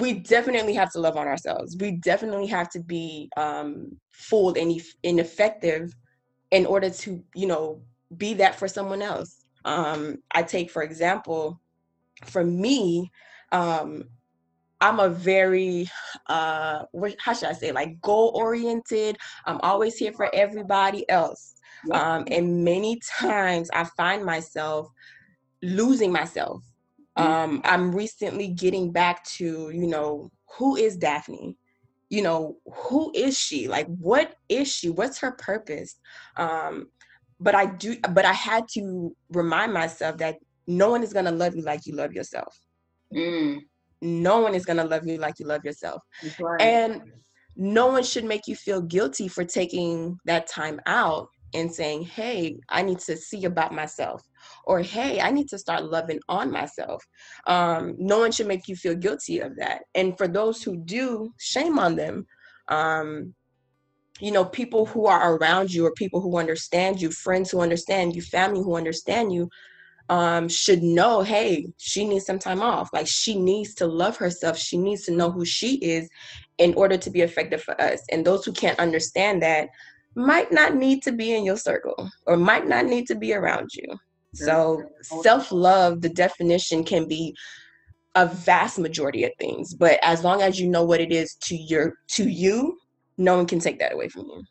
we 0.00 0.14
definitely 0.14 0.74
have 0.74 0.90
to 0.92 1.00
love 1.00 1.16
on 1.16 1.26
ourselves. 1.26 1.76
We 1.78 1.92
definitely 1.92 2.46
have 2.48 2.70
to 2.70 2.80
be 2.80 3.30
um, 3.36 3.98
full 4.12 4.54
and, 4.58 4.72
e- 4.72 4.82
and 5.04 5.20
effective 5.20 5.94
in 6.50 6.66
order 6.66 6.90
to, 6.90 7.22
you 7.34 7.46
know, 7.46 7.82
be 8.16 8.34
that 8.34 8.54
for 8.54 8.68
someone 8.68 9.02
else. 9.02 9.44
Um, 9.64 10.18
I 10.32 10.42
take, 10.42 10.70
for 10.70 10.82
example, 10.82 11.60
for 12.24 12.44
me, 12.44 13.10
um, 13.52 14.04
I'm 14.80 15.00
a 15.00 15.08
very, 15.08 15.88
uh, 16.28 16.84
how 17.18 17.32
should 17.32 17.48
I 17.48 17.52
say, 17.52 17.72
like 17.72 18.00
goal 18.00 18.32
oriented. 18.34 19.16
I'm 19.46 19.60
always 19.62 19.96
here 19.96 20.12
for 20.12 20.32
everybody 20.34 21.08
else. 21.08 21.54
Um, 21.92 22.24
and 22.30 22.64
many 22.64 23.00
times 23.18 23.70
I 23.72 23.84
find 23.96 24.24
myself 24.24 24.88
losing 25.62 26.12
myself. 26.12 26.62
Um, 27.16 27.60
I'm 27.64 27.94
recently 27.94 28.48
getting 28.48 28.92
back 28.92 29.24
to, 29.36 29.70
you 29.70 29.86
know, 29.86 30.30
who 30.56 30.76
is 30.76 30.96
Daphne? 30.96 31.56
You 32.08 32.22
know, 32.22 32.56
who 32.72 33.10
is 33.14 33.38
she? 33.38 33.68
Like, 33.68 33.86
what 33.86 34.34
is 34.48 34.68
she? 34.68 34.90
What's 34.90 35.18
her 35.18 35.32
purpose? 35.32 35.96
Um, 36.36 36.88
but 37.40 37.54
I 37.54 37.66
do, 37.66 37.96
but 38.12 38.24
I 38.24 38.32
had 38.32 38.64
to 38.74 39.14
remind 39.30 39.72
myself 39.72 40.18
that 40.18 40.36
no 40.66 40.90
one 40.90 41.02
is 41.02 41.12
gonna 41.12 41.32
love 41.32 41.54
you 41.54 41.62
like 41.62 41.86
you 41.86 41.94
love 41.94 42.12
yourself. 42.12 42.58
Mm. 43.14 43.60
No 44.02 44.40
one 44.40 44.54
is 44.54 44.64
gonna 44.64 44.84
love 44.84 45.06
you 45.06 45.18
like 45.18 45.38
you 45.38 45.46
love 45.46 45.64
yourself. 45.64 46.02
Right. 46.40 46.62
And 46.62 47.02
no 47.56 47.86
one 47.88 48.04
should 48.04 48.24
make 48.24 48.46
you 48.46 48.54
feel 48.54 48.82
guilty 48.82 49.28
for 49.28 49.44
taking 49.44 50.18
that 50.26 50.46
time 50.46 50.80
out 50.86 51.28
and 51.54 51.72
saying, 51.72 52.02
hey, 52.02 52.58
I 52.68 52.82
need 52.82 52.98
to 53.00 53.16
see 53.16 53.44
about 53.44 53.72
myself. 53.72 54.22
Or, 54.66 54.80
hey, 54.80 55.20
I 55.20 55.30
need 55.30 55.48
to 55.50 55.58
start 55.58 55.84
loving 55.84 56.20
on 56.28 56.50
myself. 56.50 57.04
Um, 57.46 57.94
no 57.98 58.18
one 58.18 58.32
should 58.32 58.48
make 58.48 58.68
you 58.68 58.76
feel 58.76 58.96
guilty 58.96 59.38
of 59.38 59.56
that. 59.56 59.82
And 59.94 60.18
for 60.18 60.26
those 60.26 60.62
who 60.62 60.76
do, 60.76 61.32
shame 61.38 61.78
on 61.78 61.96
them. 61.96 62.26
Um, 62.68 63.34
you 64.20 64.30
know 64.32 64.44
people 64.44 64.86
who 64.86 65.06
are 65.06 65.36
around 65.36 65.72
you 65.72 65.84
or 65.84 65.92
people 65.92 66.20
who 66.20 66.38
understand 66.38 67.00
you 67.00 67.10
friends 67.10 67.50
who 67.50 67.60
understand 67.60 68.16
you 68.16 68.22
family 68.22 68.60
who 68.60 68.76
understand 68.76 69.32
you 69.32 69.48
um, 70.08 70.48
should 70.48 70.82
know 70.82 71.22
hey 71.22 71.66
she 71.78 72.06
needs 72.06 72.24
some 72.24 72.38
time 72.38 72.62
off 72.62 72.88
like 72.92 73.06
she 73.08 73.38
needs 73.38 73.74
to 73.74 73.86
love 73.86 74.16
herself 74.16 74.56
she 74.56 74.78
needs 74.78 75.04
to 75.04 75.12
know 75.12 75.30
who 75.30 75.44
she 75.44 75.76
is 75.76 76.08
in 76.58 76.72
order 76.74 76.96
to 76.96 77.10
be 77.10 77.22
effective 77.22 77.62
for 77.62 77.78
us 77.80 78.00
and 78.10 78.24
those 78.24 78.44
who 78.44 78.52
can't 78.52 78.78
understand 78.78 79.42
that 79.42 79.68
might 80.14 80.50
not 80.50 80.74
need 80.74 81.02
to 81.02 81.12
be 81.12 81.34
in 81.34 81.44
your 81.44 81.56
circle 81.56 82.08
or 82.26 82.36
might 82.36 82.66
not 82.66 82.86
need 82.86 83.06
to 83.06 83.14
be 83.14 83.34
around 83.34 83.68
you 83.74 83.84
so 84.36 84.82
self-love 85.02 86.00
the 86.00 86.08
definition 86.08 86.84
can 86.84 87.06
be 87.06 87.34
a 88.14 88.26
vast 88.26 88.78
majority 88.78 89.24
of 89.24 89.32
things 89.38 89.74
but 89.74 89.98
as 90.02 90.24
long 90.24 90.42
as 90.42 90.58
you 90.58 90.68
know 90.68 90.84
what 90.84 91.00
it 91.00 91.12
is 91.12 91.34
to 91.36 91.56
your 91.56 91.94
to 92.08 92.28
you 92.28 92.78
no 93.18 93.36
one 93.36 93.46
can 93.46 93.60
take 93.60 93.78
that 93.78 93.92
away 93.92 94.08
from 94.08 94.22
you 94.22 94.42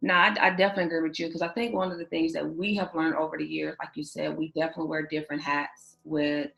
no, 0.00 0.14
I, 0.14 0.34
I 0.40 0.50
definitely 0.50 0.84
agree 0.84 1.08
with 1.08 1.18
you 1.18 1.26
because 1.26 1.42
I 1.42 1.48
think 1.48 1.74
one 1.74 1.90
of 1.90 1.98
the 1.98 2.04
things 2.04 2.32
that 2.32 2.48
we 2.48 2.74
have 2.76 2.94
learned 2.94 3.16
over 3.16 3.36
the 3.36 3.44
years, 3.44 3.74
like 3.80 3.90
you 3.94 4.04
said, 4.04 4.36
we 4.36 4.52
definitely 4.54 4.86
wear 4.86 5.06
different 5.06 5.42
hats 5.42 5.96
with 6.04 6.50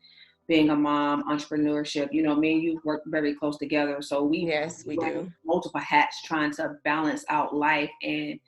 being 0.47 0.69
a 0.69 0.75
mom, 0.75 1.23
entrepreneurship. 1.23 2.09
You 2.11 2.21
know, 2.21 2.35
me 2.35 2.53
and 2.53 2.61
you 2.61 2.79
work 2.83 3.01
very 3.07 3.33
close 3.33 3.57
together, 3.57 4.01
so 4.01 4.23
we 4.23 4.39
yes 4.39 4.85
we 4.85 4.95
do 4.95 5.31
multiple 5.43 5.79
hats 5.79 6.21
trying 6.23 6.51
to 6.53 6.75
balance 6.83 7.25
out 7.29 7.55
life 7.55 7.89
and 8.03 8.39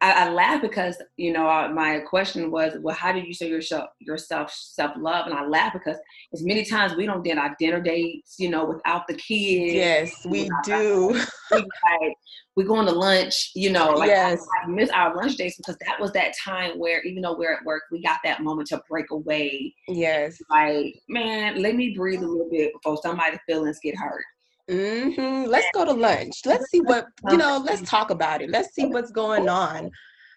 I, 0.00 0.26
I 0.26 0.30
laugh 0.30 0.60
because 0.60 1.00
you 1.16 1.32
know 1.32 1.48
uh, 1.48 1.68
my 1.68 2.00
question 2.00 2.50
was, 2.50 2.74
well, 2.80 2.94
how 2.94 3.12
do 3.12 3.20
you 3.20 3.32
show 3.32 3.46
yourself 3.46 3.88
yourself 4.00 4.52
self 4.52 4.92
love? 4.98 5.26
And 5.26 5.34
I 5.34 5.46
laugh 5.46 5.72
because 5.72 5.96
as 6.32 6.42
many 6.42 6.64
times 6.64 6.94
we 6.94 7.06
don't 7.06 7.24
get 7.24 7.38
our 7.38 7.54
dinner 7.58 7.80
dates, 7.80 8.34
you 8.38 8.50
know, 8.50 8.64
without 8.64 9.06
the 9.06 9.14
kids. 9.14 9.74
Yes, 9.74 10.26
we 10.26 10.50
do. 10.64 11.08
we, 11.50 11.56
like, 11.56 12.14
we 12.56 12.64
going 12.64 12.86
to 12.86 12.92
lunch, 12.92 13.50
you 13.54 13.70
know. 13.70 13.92
Like 13.92 14.08
yes, 14.08 14.44
I, 14.62 14.66
I 14.66 14.68
miss 14.68 14.90
our 14.90 15.16
lunch 15.16 15.36
dates 15.36 15.56
because 15.56 15.76
that 15.86 16.00
was 16.00 16.12
that 16.12 16.34
time 16.42 16.78
where 16.78 17.02
even 17.02 17.22
though 17.22 17.36
we're 17.36 17.54
at 17.54 17.64
work, 17.64 17.82
we 17.90 18.02
got 18.02 18.18
that 18.24 18.42
moment 18.42 18.68
to 18.68 18.82
break 18.88 19.10
away. 19.10 19.74
Yes, 19.88 20.36
like 20.50 20.94
man, 21.08 21.62
let 21.62 21.76
me 21.76 21.94
breathe 21.96 22.22
a 22.22 22.26
little 22.26 22.50
bit 22.50 22.72
before 22.72 22.98
somebody's 23.02 23.40
feelings 23.46 23.78
get 23.82 23.96
hurt. 23.96 24.24
Mm-hmm. 24.70 25.50
Let's 25.50 25.66
go 25.74 25.84
to 25.84 25.92
lunch. 25.92 26.40
Let's 26.46 26.70
see 26.70 26.80
what 26.80 27.06
you 27.30 27.36
know. 27.36 27.62
Let's 27.64 27.88
talk 27.88 28.10
about 28.10 28.42
it. 28.42 28.50
Let's 28.50 28.74
see 28.74 28.86
what's 28.86 29.10
going 29.10 29.48
on. 29.48 29.90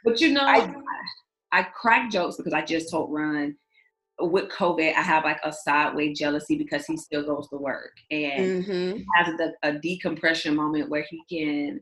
But 0.04 0.22
you 0.22 0.32
know, 0.32 0.42
I, 0.42 0.74
I 1.52 1.64
crack 1.64 2.12
jokes 2.12 2.38
because 2.38 2.54
I 2.54 2.62
just 2.62 2.92
told 2.92 3.12
Ron 3.12 3.56
with 4.20 4.50
COVID, 4.50 4.96
I 4.96 5.02
have 5.02 5.24
like 5.24 5.40
a 5.44 5.54
sideways 5.54 6.18
jealousy 6.18 6.58
because 6.58 6.86
he 6.86 6.98
still 6.98 7.24
goes 7.24 7.48
to 7.50 7.58
work 7.58 7.92
and 8.10 8.66
mm-hmm. 8.66 9.02
has 9.16 9.40
a, 9.40 9.52
a 9.64 9.80
decompression 9.80 10.56
moment 10.56 10.90
where 10.90 11.06
he 11.10 11.22
can 11.30 11.80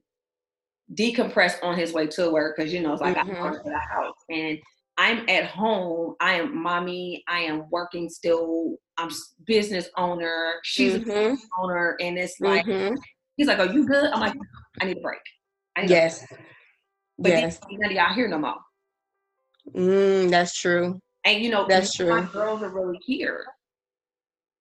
decompress 0.94 1.56
on 1.64 1.78
his 1.78 1.94
way 1.94 2.06
to 2.06 2.32
work 2.32 2.56
because 2.56 2.72
you 2.72 2.82
know 2.82 2.94
it's 2.94 3.02
like 3.02 3.16
mm-hmm. 3.16 3.32
I'm 3.32 3.36
going 3.36 3.54
to 3.54 3.70
the 3.70 3.78
house 3.78 4.16
and 4.30 4.60
I'm 4.98 5.28
at 5.30 5.46
home. 5.46 6.16
I 6.22 6.36
am 6.36 6.62
mommy. 6.62 7.24
I 7.28 7.40
am 7.40 7.70
working 7.70 8.10
still. 8.10 8.78
I'm 8.98 9.10
business 9.46 9.90
owner. 9.98 10.54
She's 10.64 10.94
mm-hmm. 10.94 11.10
a 11.10 11.14
business 11.14 11.48
owner, 11.60 11.98
and 12.00 12.18
it's 12.18 12.40
like 12.40 12.66
mm-hmm. 12.66 12.96
he's 13.36 13.48
like, 13.48 13.60
"Are 13.60 13.72
you 13.72 13.86
good?" 13.86 14.12
I'm 14.12 14.22
like, 14.22 14.36
"I 14.82 14.86
need 14.86 14.98
a 14.98 15.02
break." 15.02 15.20
Need 15.78 15.90
yes. 15.90 16.24
A 16.24 16.28
break. 16.28 16.42
But 17.18 17.30
yes. 17.30 17.60
none 17.72 17.92
of 17.92 17.96
y'all 17.96 18.14
here 18.14 18.28
no 18.28 18.40
more. 18.40 18.56
Mm, 19.75 20.30
that's 20.30 20.58
true. 20.58 21.00
And 21.25 21.44
you 21.44 21.50
know, 21.50 21.66
that's 21.68 21.94
true. 21.94 22.10
My 22.10 22.22
girls 22.32 22.62
are 22.62 22.70
really 22.70 23.00
here. 23.04 23.46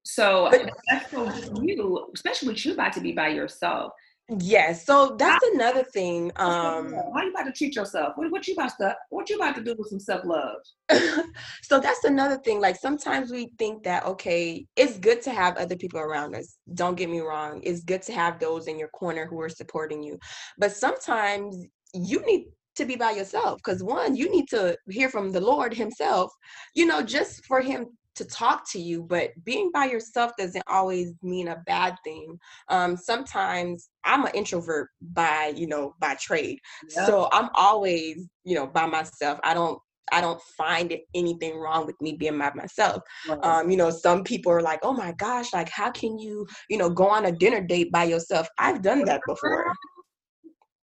So 0.05 0.49
but, 0.51 0.71
that's 0.91 1.07
for 1.11 1.33
you, 1.63 2.11
especially 2.15 2.49
with 2.49 2.65
you 2.65 2.75
about 2.75 2.93
to 2.95 3.01
be 3.01 3.13
by 3.13 3.29
yourself. 3.29 3.93
Yes, 4.31 4.87
so 4.87 5.17
that's 5.19 5.45
another 5.53 5.85
thing. 5.85 6.33
Um, 6.37 6.95
How 6.95 7.23
you 7.23 7.31
about 7.31 7.45
to 7.45 7.53
treat 7.53 7.77
yourself? 7.77 8.15
What, 8.17 8.31
what 8.31 8.49
you 8.49 8.55
about 8.55 8.73
to 8.79 8.97
What 9.11 9.29
you 9.29 9.37
about 9.37 9.55
to 9.57 9.63
do 9.63 9.75
with 9.79 9.89
some 9.89 10.01
self 10.01 10.25
love? 10.25 10.57
so 11.63 11.79
that's 11.79 12.05
another 12.05 12.39
thing. 12.39 12.59
Like 12.59 12.77
sometimes 12.77 13.31
we 13.31 13.53
think 13.59 13.83
that 13.83 14.07
okay, 14.07 14.67
it's 14.77 14.99
good 14.99 15.21
to 15.23 15.31
have 15.31 15.59
other 15.59 15.77
people 15.77 16.01
around 16.01 16.35
us. 16.35 16.57
Don't 16.73 16.97
get 16.97 17.11
me 17.11 17.21
wrong. 17.21 17.61
It's 17.65 17.85
good 17.85 18.01
to 18.03 18.13
have 18.13 18.39
those 18.39 18.67
in 18.67 18.79
your 18.79 18.89
corner 18.89 19.27
who 19.27 19.39
are 19.43 19.51
supporting 19.51 20.03
you, 20.03 20.19
but 20.57 20.73
sometimes 20.73 21.67
you 21.93 22.25
need 22.25 22.47
to 22.77 22.87
be 22.87 22.97
by 22.97 23.11
yourself 23.11 23.61
because 23.63 23.83
one, 23.83 24.17
you 24.17 24.31
need 24.31 24.49
to 24.49 24.77
hear 24.89 25.11
from 25.11 25.33
the 25.33 25.41
Lord 25.41 25.75
Himself. 25.75 26.33
You 26.75 26.87
know, 26.87 27.03
just 27.03 27.45
for 27.45 27.61
Him 27.61 27.89
to 28.15 28.25
talk 28.25 28.69
to 28.71 28.79
you 28.79 29.03
but 29.03 29.31
being 29.45 29.71
by 29.73 29.85
yourself 29.85 30.33
doesn't 30.39 30.65
always 30.69 31.13
mean 31.23 31.49
a 31.49 31.63
bad 31.67 31.97
thing 32.05 32.39
um, 32.69 32.97
sometimes 32.97 33.91
i'm 34.05 34.25
an 34.25 34.33
introvert 34.35 34.89
by 35.13 35.53
you 35.57 35.67
know 35.67 35.95
by 36.01 36.15
trade 36.15 36.59
yep. 36.97 37.07
so 37.07 37.29
i'm 37.33 37.49
always 37.55 38.29
you 38.45 38.55
know 38.55 38.67
by 38.67 38.87
myself 38.87 39.39
i 39.43 39.55
don't 39.55 39.79
I 40.13 40.21
don't 40.21 40.41
find 40.57 40.95
anything 41.15 41.59
wrong 41.59 41.87
with 41.87 42.01
me 42.01 42.13
being 42.13 42.39
by 42.39 42.53
myself. 42.55 43.03
Right. 43.29 43.43
Um, 43.43 43.71
you 43.71 43.77
know, 43.77 43.91
some 43.91 44.23
people 44.23 44.53
are 44.53 44.61
like, 44.61 44.81
"Oh 44.83 44.93
my 44.93 45.13
gosh, 45.13 45.53
like 45.53 45.69
how 45.69 45.91
can 45.91 46.19
you, 46.19 46.47
you 46.69 46.77
know, 46.77 46.91
go 46.91 47.09
on 47.09 47.27
a 47.27 47.33
dinner 47.33 47.63
date 47.63 47.91
by 47.91 48.05
yourself?" 48.05 48.47
I've 48.59 48.83
done 48.83 49.05
that 49.07 49.23
before. 49.27 49.73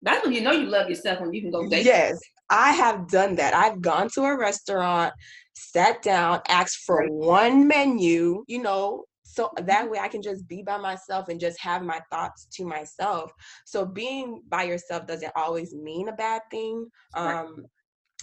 That's 0.02 0.26
when 0.26 0.34
you 0.34 0.42
know 0.42 0.52
you 0.52 0.66
love 0.66 0.90
yourself 0.90 1.22
when 1.22 1.34
you 1.34 1.42
can 1.42 1.52
go 1.52 1.68
date. 1.70 1.86
Yes, 1.86 2.20
I 2.50 2.72
have 2.72 3.08
done 3.08 3.36
that. 3.36 3.54
I've 3.54 3.82
gone 3.82 4.10
to 4.16 4.24
a 4.24 4.38
restaurant 4.38 5.14
sat 5.54 6.02
down, 6.02 6.42
asked 6.48 6.84
for 6.86 7.06
one 7.08 7.68
menu, 7.68 8.44
you 8.48 8.62
know, 8.62 9.06
so 9.24 9.50
that 9.64 9.90
way 9.90 10.00
I 10.00 10.10
can 10.10 10.22
just 10.22 10.48
be 10.48 10.62
by 10.62 10.78
myself 10.78 11.30
and 11.30 11.40
just 11.40 11.60
have 11.62 11.84
my 11.84 12.02
thoughts 12.12 12.48
to 12.54 12.66
myself. 12.66 13.32
So 13.66 13.86
being 13.86 14.42
by 14.50 14.64
yourself 14.64 15.08
doesn't 15.08 15.32
always 15.36 15.74
mean 15.74 16.10
a 16.10 16.14
bad 16.14 16.42
thing. 16.52 16.88
Um, 17.14 17.66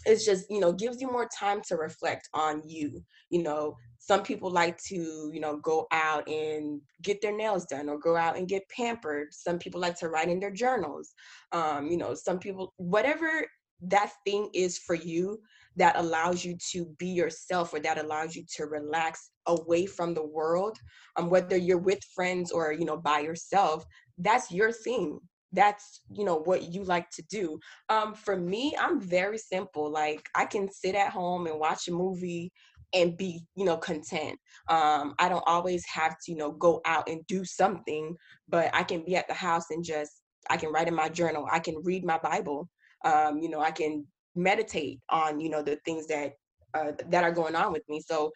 it's 0.07 0.25
just 0.25 0.47
you 0.49 0.61
know 0.61 0.73
gives 0.73 1.01
you 1.01 1.11
more 1.11 1.29
time 1.37 1.61
to 1.69 1.77
reflect 1.77 2.29
on 2.35 2.63
you 2.65 3.03
you 3.31 3.43
know. 3.43 3.77
Some 4.01 4.23
people 4.23 4.51
like 4.51 4.79
to 4.85 5.31
you 5.35 5.41
know 5.41 5.59
go 5.59 5.87
out 5.93 6.27
and 6.29 6.81
get 7.03 7.21
their 7.21 7.37
nails 7.37 7.67
done 7.67 7.89
or 7.89 7.99
go 7.99 8.17
out 8.17 8.39
and 8.39 8.49
get 8.49 8.69
pampered. 8.69 9.29
Some 9.33 9.59
people 9.59 9.81
like 9.81 9.99
to 9.99 10.09
write 10.09 10.29
in 10.29 10.41
their 10.41 10.53
journals. 10.53 11.13
Um, 11.53 11.89
you 11.89 11.97
know 11.97 12.15
some 12.15 12.39
people 12.39 12.73
whatever 12.77 13.45
that 13.83 14.13
thing 14.25 14.51
is 14.55 14.79
for 14.79 14.95
you 14.95 15.41
that 15.79 15.97
allows 15.97 16.45
you 16.45 16.57
to 16.73 16.85
be 16.99 17.09
yourself 17.09 17.73
or 17.73 17.81
that 17.81 18.03
allows 18.03 18.37
you 18.37 18.45
to 18.57 18.67
relax 18.67 19.31
away 19.47 19.87
from 19.87 20.15
the 20.15 20.27
world 20.27 20.77
um, 21.17 21.31
whether 21.31 21.57
you're 21.57 21.79
with 21.79 22.01
friends 22.15 22.53
or 22.53 22.73
you 22.73 22.85
know 22.85 22.97
by 22.97 23.21
yourself 23.21 23.85
that's 24.19 24.51
your 24.51 24.73
thing. 24.73 25.21
That's 25.53 26.03
you 26.13 26.25
know 26.25 26.37
what 26.37 26.75
you 26.75 26.85
like 26.85 27.09
to 27.11 27.23
do. 27.31 27.59
Um 27.89 28.15
for 28.15 28.37
me 28.37 28.77
i'm 28.79 29.01
very 29.01 29.39
simple 29.39 29.91
like 29.91 30.29
i 30.35 30.45
can 30.45 30.71
sit 30.71 30.95
at 30.95 31.11
home 31.11 31.47
and 31.47 31.59
watch 31.59 31.89
a 31.89 31.93
movie 31.93 32.53
and 32.93 33.17
be 33.17 33.41
you 33.57 33.65
know 33.65 33.79
content. 33.79 34.39
Um 34.69 35.15
i 35.19 35.29
don't 35.29 35.45
always 35.47 35.85
have 35.87 36.17
to 36.25 36.33
you 36.33 36.37
know 36.37 36.53
go 36.53 36.83
out 36.85 37.09
and 37.09 37.27
do 37.27 37.45
something 37.45 38.15
but 38.49 38.71
i 38.75 38.83
can 38.83 39.05
be 39.07 39.17
at 39.17 39.27
the 39.29 39.35
house 39.35 39.71
and 39.71 39.83
just 39.83 40.23
i 40.51 40.57
can 40.59 40.71
write 40.71 40.89
in 40.89 40.95
my 40.95 41.09
journal 41.09 41.47
i 41.51 41.59
can 41.61 41.77
read 41.83 42.05
my 42.05 42.19
bible. 42.19 42.69
Um 43.05 43.39
you 43.39 43.49
know 43.49 43.61
i 43.61 43.71
can 43.71 44.07
meditate 44.39 45.01
on 45.11 45.41
you 45.41 45.51
know 45.51 45.63
the 45.63 45.77
things 45.85 46.07
that 46.07 46.33
uh, 46.75 46.93
that 47.09 47.25
are 47.25 47.33
going 47.33 47.57
on 47.57 47.73
with 47.73 47.83
me 47.89 48.01
so 48.01 48.31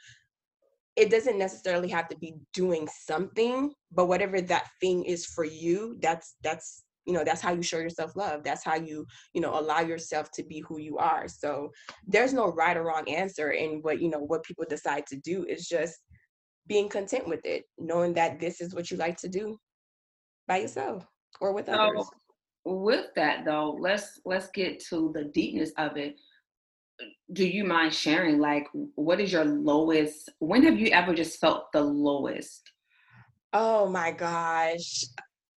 it 0.96 1.10
doesn't 1.10 1.38
necessarily 1.38 1.88
have 1.88 2.08
to 2.08 2.18
be 2.18 2.34
doing 2.52 2.88
something 3.06 3.72
but 3.92 4.06
whatever 4.06 4.40
that 4.40 4.68
thing 4.80 5.04
is 5.04 5.24
for 5.26 5.44
you 5.44 5.96
that's 6.00 6.36
that's 6.42 6.82
you 7.06 7.12
know 7.12 7.24
that's 7.24 7.40
how 7.40 7.52
you 7.52 7.62
show 7.62 7.78
yourself 7.78 8.14
love 8.16 8.42
that's 8.42 8.64
how 8.64 8.74
you 8.74 9.06
you 9.32 9.40
know 9.40 9.58
allow 9.58 9.80
yourself 9.80 10.30
to 10.32 10.42
be 10.42 10.60
who 10.60 10.78
you 10.78 10.98
are 10.98 11.26
so 11.28 11.70
there's 12.06 12.32
no 12.32 12.52
right 12.52 12.76
or 12.76 12.84
wrong 12.84 13.08
answer 13.08 13.50
in 13.52 13.80
what 13.82 14.00
you 14.00 14.08
know 14.08 14.20
what 14.20 14.42
people 14.44 14.64
decide 14.68 15.06
to 15.06 15.16
do 15.16 15.44
is 15.46 15.68
just 15.68 15.98
being 16.66 16.88
content 16.88 17.26
with 17.26 17.44
it 17.44 17.64
knowing 17.78 18.14
that 18.14 18.38
this 18.38 18.60
is 18.60 18.74
what 18.74 18.90
you 18.90 18.96
like 18.96 19.16
to 19.16 19.28
do 19.28 19.56
by 20.46 20.58
yourself 20.58 21.04
or 21.40 21.52
with 21.52 21.66
so, 21.66 21.72
others 21.72 22.08
with 22.64 23.06
that 23.16 23.44
though 23.44 23.76
let's 23.80 24.20
let's 24.24 24.48
get 24.48 24.80
to 24.88 25.12
the 25.14 25.24
deepness 25.24 25.72
of 25.78 25.96
it. 25.96 26.16
Do 27.32 27.46
you 27.46 27.64
mind 27.64 27.94
sharing 27.94 28.38
like 28.38 28.66
what 28.94 29.20
is 29.20 29.32
your 29.32 29.44
lowest 29.44 30.30
when 30.38 30.62
have 30.64 30.78
you 30.78 30.88
ever 30.88 31.14
just 31.14 31.40
felt 31.40 31.72
the 31.72 31.80
lowest? 31.80 32.70
Oh 33.52 33.88
my 33.88 34.12
gosh. 34.12 35.04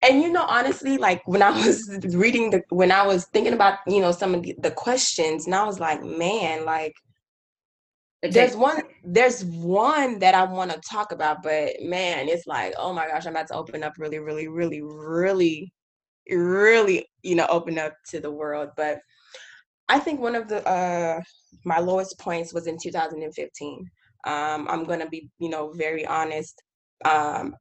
And 0.01 0.21
you 0.21 0.31
know 0.31 0.45
honestly 0.47 0.97
like 0.97 1.21
when 1.27 1.41
i 1.41 1.49
was 1.49 1.89
reading 2.15 2.51
the 2.51 2.61
when 2.69 2.91
i 2.91 3.01
was 3.01 3.25
thinking 3.25 3.53
about 3.53 3.79
you 3.87 4.01
know 4.01 4.11
some 4.11 4.35
of 4.35 4.43
the, 4.43 4.55
the 4.59 4.69
questions 4.69 5.47
and 5.47 5.55
i 5.55 5.63
was 5.63 5.79
like 5.79 6.03
man 6.03 6.63
like 6.63 6.93
there's 8.21 8.55
one 8.55 8.81
there's 9.03 9.43
one 9.45 10.19
that 10.19 10.35
i 10.35 10.43
want 10.43 10.71
to 10.71 10.79
talk 10.89 11.11
about 11.11 11.41
but 11.41 11.73
man 11.81 12.27
it's 12.27 12.45
like 12.45 12.73
oh 12.77 12.93
my 12.93 13.07
gosh 13.07 13.25
i'm 13.25 13.33
about 13.33 13.47
to 13.47 13.55
open 13.55 13.83
up 13.83 13.93
really 13.97 14.19
really 14.19 14.47
really 14.47 14.81
really 14.81 15.73
really 16.29 17.05
you 17.23 17.35
know 17.35 17.45
open 17.49 17.77
up 17.77 17.93
to 18.07 18.19
the 18.19 18.31
world 18.31 18.69
but 18.75 18.99
i 19.89 19.99
think 19.99 20.19
one 20.19 20.35
of 20.35 20.47
the 20.47 20.67
uh 20.67 21.19
my 21.65 21.79
lowest 21.79 22.17
points 22.19 22.53
was 22.53 22.67
in 22.67 22.77
2015 22.81 23.89
um 24.25 24.67
i'm 24.69 24.83
gonna 24.83 25.07
be 25.09 25.29
you 25.39 25.49
know 25.49 25.71
very 25.73 26.05
honest 26.05 26.61
um 27.05 27.55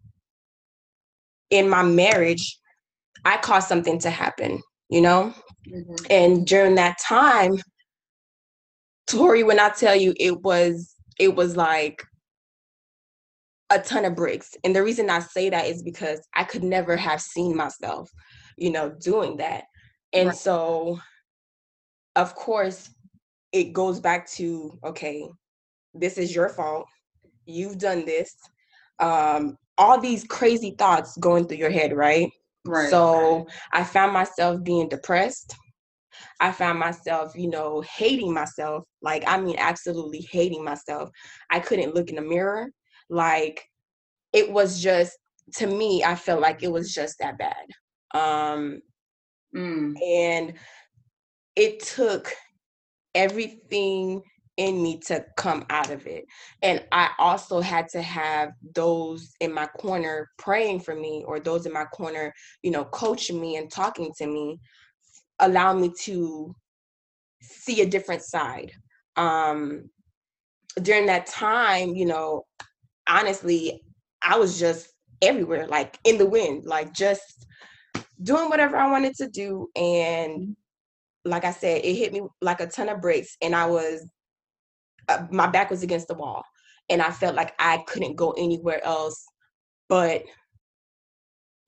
in 1.50 1.68
my 1.68 1.82
marriage 1.82 2.58
i 3.24 3.36
caused 3.36 3.68
something 3.68 3.98
to 3.98 4.10
happen 4.10 4.60
you 4.88 5.00
know 5.00 5.34
Mm-hmm. 5.70 5.94
And 6.10 6.46
during 6.46 6.74
that 6.76 6.98
time, 6.98 7.56
Tori, 9.06 9.42
when 9.42 9.60
I 9.60 9.70
tell 9.70 9.94
you 9.94 10.14
it 10.18 10.42
was 10.42 10.94
it 11.18 11.34
was 11.34 11.56
like 11.56 12.02
a 13.70 13.78
ton 13.78 14.04
of 14.04 14.14
bricks. 14.14 14.54
And 14.64 14.74
the 14.74 14.82
reason 14.82 15.10
I 15.10 15.20
say 15.20 15.50
that 15.50 15.66
is 15.66 15.82
because 15.82 16.26
I 16.34 16.44
could 16.44 16.62
never 16.62 16.96
have 16.96 17.20
seen 17.20 17.56
myself, 17.56 18.10
you 18.56 18.70
know, 18.70 18.90
doing 18.90 19.36
that. 19.38 19.64
And 20.12 20.28
right. 20.28 20.36
so 20.36 20.98
of 22.16 22.34
course 22.34 22.90
it 23.52 23.72
goes 23.72 24.00
back 24.00 24.28
to 24.32 24.78
okay, 24.84 25.28
this 25.94 26.18
is 26.18 26.34
your 26.34 26.48
fault. 26.48 26.86
You've 27.46 27.78
done 27.78 28.04
this. 28.04 28.34
Um 28.98 29.56
all 29.76 30.00
these 30.00 30.24
crazy 30.24 30.74
thoughts 30.78 31.16
going 31.18 31.46
through 31.46 31.58
your 31.58 31.70
head, 31.70 31.92
right? 31.92 32.30
Right. 32.64 32.88
So 32.90 33.46
I 33.72 33.84
found 33.84 34.12
myself 34.12 34.62
being 34.62 34.88
depressed. 34.88 35.54
I 36.40 36.52
found 36.52 36.78
myself, 36.78 37.32
you 37.34 37.48
know, 37.48 37.82
hating 37.82 38.32
myself. 38.32 38.84
Like, 39.02 39.24
I 39.26 39.40
mean, 39.40 39.56
absolutely 39.58 40.20
hating 40.30 40.64
myself. 40.64 41.10
I 41.50 41.60
couldn't 41.60 41.94
look 41.94 42.08
in 42.08 42.16
the 42.16 42.22
mirror. 42.22 42.70
Like, 43.10 43.62
it 44.32 44.50
was 44.50 44.82
just, 44.82 45.16
to 45.56 45.66
me, 45.66 46.04
I 46.04 46.14
felt 46.14 46.40
like 46.40 46.62
it 46.62 46.72
was 46.72 46.94
just 46.94 47.18
that 47.18 47.38
bad. 47.38 47.66
Um, 48.14 48.80
mm. 49.54 49.94
And 50.02 50.54
it 51.56 51.80
took 51.80 52.32
everything 53.14 54.22
in 54.56 54.82
me 54.82 54.98
to 54.98 55.24
come 55.36 55.64
out 55.70 55.90
of 55.90 56.06
it. 56.06 56.24
And 56.62 56.84
I 56.92 57.10
also 57.18 57.60
had 57.60 57.88
to 57.90 58.02
have 58.02 58.52
those 58.74 59.34
in 59.40 59.52
my 59.52 59.66
corner 59.66 60.30
praying 60.38 60.80
for 60.80 60.94
me 60.94 61.24
or 61.26 61.40
those 61.40 61.66
in 61.66 61.72
my 61.72 61.84
corner, 61.86 62.32
you 62.62 62.70
know, 62.70 62.84
coaching 62.84 63.40
me 63.40 63.56
and 63.56 63.70
talking 63.70 64.12
to 64.18 64.26
me, 64.26 64.60
allow 65.40 65.72
me 65.74 65.92
to 66.02 66.54
see 67.42 67.80
a 67.80 67.86
different 67.86 68.22
side. 68.22 68.72
Um 69.16 69.90
during 70.82 71.06
that 71.06 71.26
time, 71.26 71.94
you 71.94 72.06
know, 72.06 72.44
honestly, 73.08 73.80
I 74.22 74.38
was 74.38 74.58
just 74.58 74.88
everywhere, 75.22 75.66
like 75.68 75.98
in 76.04 76.18
the 76.18 76.26
wind, 76.26 76.64
like 76.64 76.92
just 76.92 77.46
doing 78.22 78.48
whatever 78.48 78.76
I 78.76 78.90
wanted 78.90 79.14
to 79.16 79.28
do. 79.28 79.68
And 79.76 80.56
like 81.24 81.44
I 81.44 81.52
said, 81.52 81.84
it 81.84 81.94
hit 81.94 82.12
me 82.12 82.22
like 82.40 82.60
a 82.60 82.66
ton 82.66 82.88
of 82.88 83.00
bricks. 83.00 83.36
And 83.42 83.54
I 83.54 83.66
was 83.66 84.08
uh, 85.08 85.26
my 85.30 85.46
back 85.46 85.70
was 85.70 85.82
against 85.82 86.08
the 86.08 86.14
wall 86.14 86.42
and 86.88 87.02
I 87.02 87.10
felt 87.10 87.34
like 87.34 87.54
I 87.58 87.78
couldn't 87.86 88.16
go 88.16 88.32
anywhere 88.32 88.84
else 88.84 89.24
but 89.88 90.24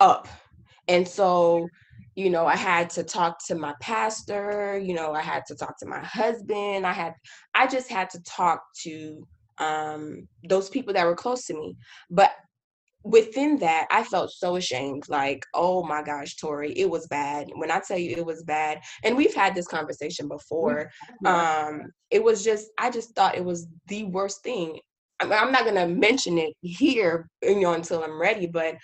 up. 0.01 0.29
And 0.89 1.07
so, 1.07 1.69
you 2.15 2.31
know, 2.31 2.47
I 2.47 2.57
had 2.57 2.91
to 2.91 3.03
talk 3.03 3.45
to 3.47 3.55
my 3.55 3.75
pastor, 3.81 4.79
you 4.79 4.95
know, 4.95 5.13
I 5.13 5.21
had 5.21 5.45
to 5.49 5.55
talk 5.55 5.79
to 5.81 5.87
my 5.87 6.01
husband. 6.01 6.87
I 6.87 6.93
had 6.93 7.15
I 7.55 7.67
just 7.67 7.91
had 7.91 8.11
to 8.11 8.23
talk 8.23 8.63
to 8.83 9.27
um 9.59 10.29
those 10.49 10.69
people 10.69 10.93
that 10.95 11.07
were 11.07 11.15
close 11.15 11.47
to 11.47 11.55
me. 11.55 11.77
But 12.11 12.33
within 13.07 13.57
that, 13.59 13.87
I 13.91 14.03
felt 14.03 14.31
so 14.31 14.57
ashamed. 14.57 15.05
Like, 15.09 15.45
oh 15.55 15.85
my 15.85 16.03
gosh, 16.03 16.37
Tori, 16.37 16.73
it 16.73 16.91
was 16.91 17.07
bad. 17.07 17.49
When 17.55 17.71
I 17.71 17.81
tell 17.81 17.99
you 17.99 18.17
it 18.17 18.27
was 18.27 18.43
bad, 18.43 18.81
and 19.05 19.17
we've 19.17 19.35
had 19.35 19.55
this 19.55 19.69
conversation 19.69 20.29
before, 20.29 20.91
um, 21.25 21.83
it 22.11 22.23
was 22.23 22.43
just, 22.45 22.69
I 22.79 22.91
just 22.91 23.15
thought 23.15 23.37
it 23.37 23.45
was 23.45 23.69
the 23.87 24.05
worst 24.05 24.43
thing. 24.43 24.79
I'm 25.21 25.53
not 25.53 25.65
gonna 25.65 25.89
mention 25.89 26.37
it 26.39 26.55
here, 26.61 27.29
you 27.43 27.61
know, 27.61 27.73
until 27.73 28.03
I'm 28.03 28.21
ready, 28.21 28.47
but 28.47 28.77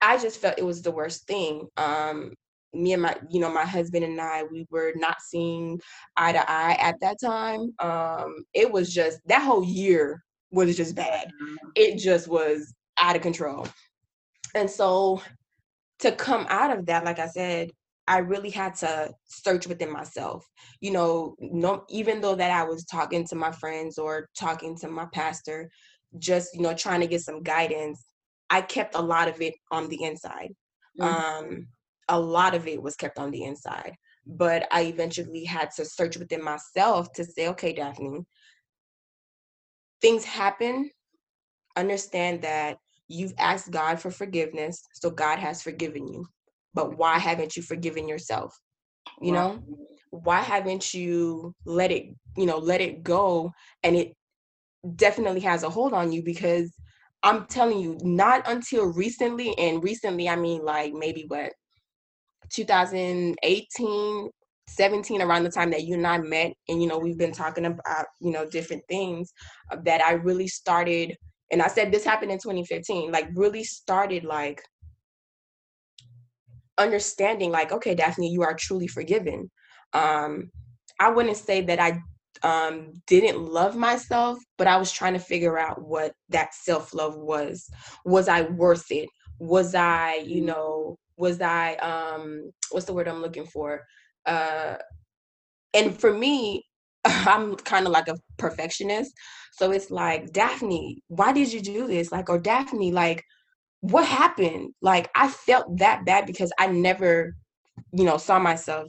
I 0.00 0.18
just 0.18 0.40
felt 0.40 0.58
it 0.58 0.64
was 0.64 0.82
the 0.82 0.92
worst 0.92 1.26
thing. 1.26 1.66
Um, 1.76 2.34
me 2.72 2.92
and 2.92 3.02
my, 3.02 3.16
you 3.28 3.40
know, 3.40 3.52
my 3.52 3.64
husband 3.64 4.04
and 4.04 4.20
I, 4.20 4.44
we 4.44 4.66
were 4.70 4.92
not 4.94 5.16
seeing 5.20 5.80
eye 6.16 6.32
to 6.32 6.50
eye 6.50 6.76
at 6.80 7.00
that 7.00 7.16
time. 7.20 7.72
Um, 7.80 8.44
it 8.54 8.70
was 8.70 8.94
just 8.94 9.18
that 9.26 9.42
whole 9.42 9.64
year 9.64 10.22
was 10.52 10.76
just 10.76 10.94
bad. 10.94 11.26
Mm-hmm. 11.26 11.56
It 11.74 11.98
just 11.98 12.28
was 12.28 12.72
out 13.00 13.16
of 13.16 13.22
control. 13.22 13.66
And 14.54 14.68
so 14.68 15.22
to 16.00 16.12
come 16.12 16.46
out 16.48 16.76
of 16.76 16.86
that, 16.86 17.04
like 17.04 17.18
I 17.18 17.26
said, 17.26 17.70
I 18.06 18.18
really 18.18 18.50
had 18.50 18.74
to 18.76 19.12
search 19.26 19.66
within 19.66 19.92
myself. 19.92 20.44
You 20.80 20.90
know, 20.90 21.36
no 21.38 21.84
even 21.88 22.20
though 22.20 22.34
that 22.34 22.50
I 22.50 22.64
was 22.64 22.84
talking 22.84 23.24
to 23.28 23.36
my 23.36 23.52
friends 23.52 23.98
or 23.98 24.28
talking 24.36 24.76
to 24.78 24.88
my 24.88 25.06
pastor, 25.12 25.70
just 26.18 26.54
you 26.54 26.62
know, 26.62 26.74
trying 26.74 27.00
to 27.00 27.06
get 27.06 27.20
some 27.20 27.42
guidance, 27.42 28.04
I 28.48 28.62
kept 28.62 28.96
a 28.96 29.02
lot 29.02 29.28
of 29.28 29.40
it 29.40 29.54
on 29.70 29.88
the 29.88 30.02
inside. 30.02 30.52
Mm-hmm. 30.98 31.46
Um, 31.48 31.66
a 32.08 32.18
lot 32.18 32.54
of 32.54 32.66
it 32.66 32.82
was 32.82 32.96
kept 32.96 33.18
on 33.18 33.30
the 33.30 33.44
inside. 33.44 33.94
But 34.26 34.66
I 34.72 34.82
eventually 34.82 35.44
had 35.44 35.70
to 35.76 35.84
search 35.84 36.16
within 36.16 36.42
myself 36.42 37.12
to 37.12 37.24
say, 37.24 37.48
okay, 37.48 37.72
Daphne, 37.72 38.24
things 40.00 40.24
happen. 40.24 40.90
Understand 41.76 42.42
that 42.42 42.78
You've 43.12 43.34
asked 43.38 43.72
God 43.72 44.00
for 44.00 44.12
forgiveness, 44.12 44.84
so 44.94 45.10
God 45.10 45.40
has 45.40 45.62
forgiven 45.62 46.06
you. 46.06 46.24
But 46.74 46.96
why 46.96 47.18
haven't 47.18 47.56
you 47.56 47.62
forgiven 47.62 48.06
yourself? 48.06 48.56
You 49.20 49.32
know? 49.32 49.62
Why 50.10 50.40
haven't 50.40 50.94
you 50.94 51.52
let 51.66 51.90
it, 51.90 52.06
you 52.36 52.46
know, 52.46 52.58
let 52.58 52.80
it 52.80 53.02
go 53.02 53.52
and 53.82 53.96
it 53.96 54.12
definitely 54.94 55.40
has 55.40 55.64
a 55.64 55.70
hold 55.70 55.92
on 55.92 56.12
you 56.12 56.22
because 56.22 56.72
I'm 57.24 57.46
telling 57.46 57.80
you, 57.80 57.98
not 58.02 58.48
until 58.48 58.86
recently, 58.86 59.58
and 59.58 59.82
recently 59.82 60.28
I 60.28 60.36
mean 60.36 60.64
like 60.64 60.92
maybe 60.92 61.24
what 61.26 61.52
2018, 62.52 64.30
17 64.68 65.22
around 65.22 65.42
the 65.42 65.50
time 65.50 65.70
that 65.70 65.82
you 65.82 65.94
and 65.94 66.06
I 66.06 66.18
met 66.18 66.52
and 66.68 66.80
you 66.80 66.88
know 66.88 66.98
we've 66.98 67.18
been 67.18 67.32
talking 67.32 67.66
about 67.66 68.06
you 68.20 68.30
know 68.30 68.48
different 68.48 68.84
things 68.88 69.32
uh, 69.72 69.76
that 69.84 70.00
I 70.00 70.12
really 70.12 70.46
started 70.46 71.16
and 71.50 71.60
I 71.60 71.68
said 71.68 71.90
this 71.90 72.04
happened 72.04 72.30
in 72.30 72.38
2015, 72.38 73.10
like 73.10 73.28
really 73.34 73.64
started 73.64 74.24
like 74.24 74.62
understanding 76.78 77.50
like, 77.50 77.72
okay, 77.72 77.94
Daphne, 77.94 78.30
you 78.30 78.42
are 78.42 78.54
truly 78.54 78.86
forgiven. 78.86 79.50
Um, 79.92 80.50
I 80.98 81.10
wouldn't 81.10 81.36
say 81.36 81.62
that 81.62 81.80
I 81.80 82.00
um 82.42 82.92
didn't 83.06 83.38
love 83.42 83.76
myself, 83.76 84.38
but 84.56 84.66
I 84.66 84.76
was 84.76 84.92
trying 84.92 85.12
to 85.14 85.18
figure 85.18 85.58
out 85.58 85.82
what 85.82 86.12
that 86.28 86.54
self-love 86.54 87.16
was. 87.16 87.68
Was 88.04 88.28
I 88.28 88.42
worth 88.42 88.90
it? 88.90 89.08
Was 89.38 89.74
I, 89.74 90.22
you 90.24 90.36
mm-hmm. 90.36 90.46
know, 90.46 90.98
was 91.16 91.40
I 91.40 91.74
um 91.76 92.50
what's 92.70 92.86
the 92.86 92.94
word 92.94 93.08
I'm 93.08 93.20
looking 93.20 93.46
for? 93.46 93.82
Uh 94.24 94.76
and 95.74 95.98
for 96.00 96.12
me, 96.12 96.64
I'm 97.04 97.56
kind 97.56 97.86
of 97.86 97.92
like 97.92 98.08
a 98.08 98.16
perfectionist. 98.36 99.12
So 99.52 99.70
it's 99.70 99.90
like, 99.90 100.32
Daphne, 100.32 101.02
why 101.08 101.32
did 101.32 101.52
you 101.52 101.60
do 101.60 101.86
this? 101.86 102.12
Like, 102.12 102.28
or 102.28 102.38
Daphne, 102.38 102.92
like, 102.92 103.24
what 103.80 104.06
happened? 104.06 104.74
Like, 104.82 105.10
I 105.14 105.28
felt 105.28 105.78
that 105.78 106.04
bad 106.04 106.26
because 106.26 106.52
I 106.58 106.66
never, 106.68 107.34
you 107.92 108.04
know, 108.04 108.18
saw 108.18 108.38
myself 108.38 108.88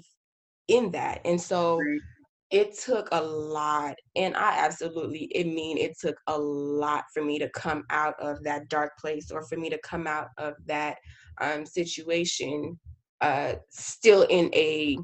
in 0.67 0.91
that. 0.91 1.21
And 1.25 1.39
so 1.39 1.79
it 2.51 2.77
took 2.77 3.07
a 3.11 3.21
lot. 3.21 3.95
And 4.15 4.35
I 4.35 4.57
absolutely, 4.65 5.31
I 5.37 5.43
mean, 5.43 5.77
it 5.77 5.97
took 5.99 6.17
a 6.27 6.37
lot 6.37 7.05
for 7.13 7.23
me 7.23 7.39
to 7.39 7.49
come 7.49 7.83
out 7.89 8.15
of 8.19 8.43
that 8.43 8.67
dark 8.67 8.91
place 8.99 9.31
or 9.31 9.43
for 9.43 9.57
me 9.57 9.69
to 9.69 9.79
come 9.79 10.05
out 10.07 10.27
of 10.37 10.55
that 10.65 10.97
um, 11.39 11.65
situation 11.65 12.77
uh, 13.21 13.53
still 13.69 14.23
in 14.23 14.49
a 14.53 14.97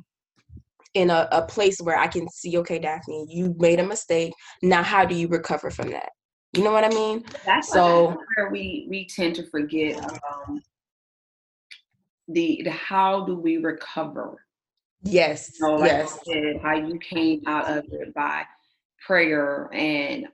in 0.93 1.09
a, 1.09 1.27
a 1.31 1.41
place 1.43 1.79
where 1.81 1.97
I 1.97 2.07
can 2.07 2.27
see, 2.29 2.57
okay, 2.57 2.79
Daphne, 2.79 3.27
you 3.29 3.55
made 3.57 3.79
a 3.79 3.85
mistake. 3.85 4.33
Now, 4.61 4.83
how 4.83 5.05
do 5.05 5.15
you 5.15 5.27
recover 5.27 5.69
from 5.69 5.91
that? 5.91 6.09
You 6.53 6.63
know 6.63 6.71
what 6.71 6.83
I 6.83 6.89
mean? 6.89 7.23
That's 7.45 7.69
so 7.71 8.17
where 8.35 8.49
we 8.49 8.87
we 8.89 9.05
tend 9.05 9.35
to 9.35 9.45
forget 9.47 10.03
um, 10.03 10.61
the, 12.27 12.61
the 12.63 12.71
how 12.71 13.25
do 13.25 13.35
we 13.35 13.57
recover? 13.57 14.43
Yes. 15.03 15.51
You 15.59 15.67
know, 15.67 15.75
like 15.75 15.91
yes. 15.91 16.19
Said, 16.25 16.59
how 16.61 16.75
you 16.75 16.97
came 16.99 17.41
out 17.45 17.69
of 17.69 17.85
it 17.91 18.13
by 18.13 18.43
prayer 19.05 19.69
and 19.73 20.27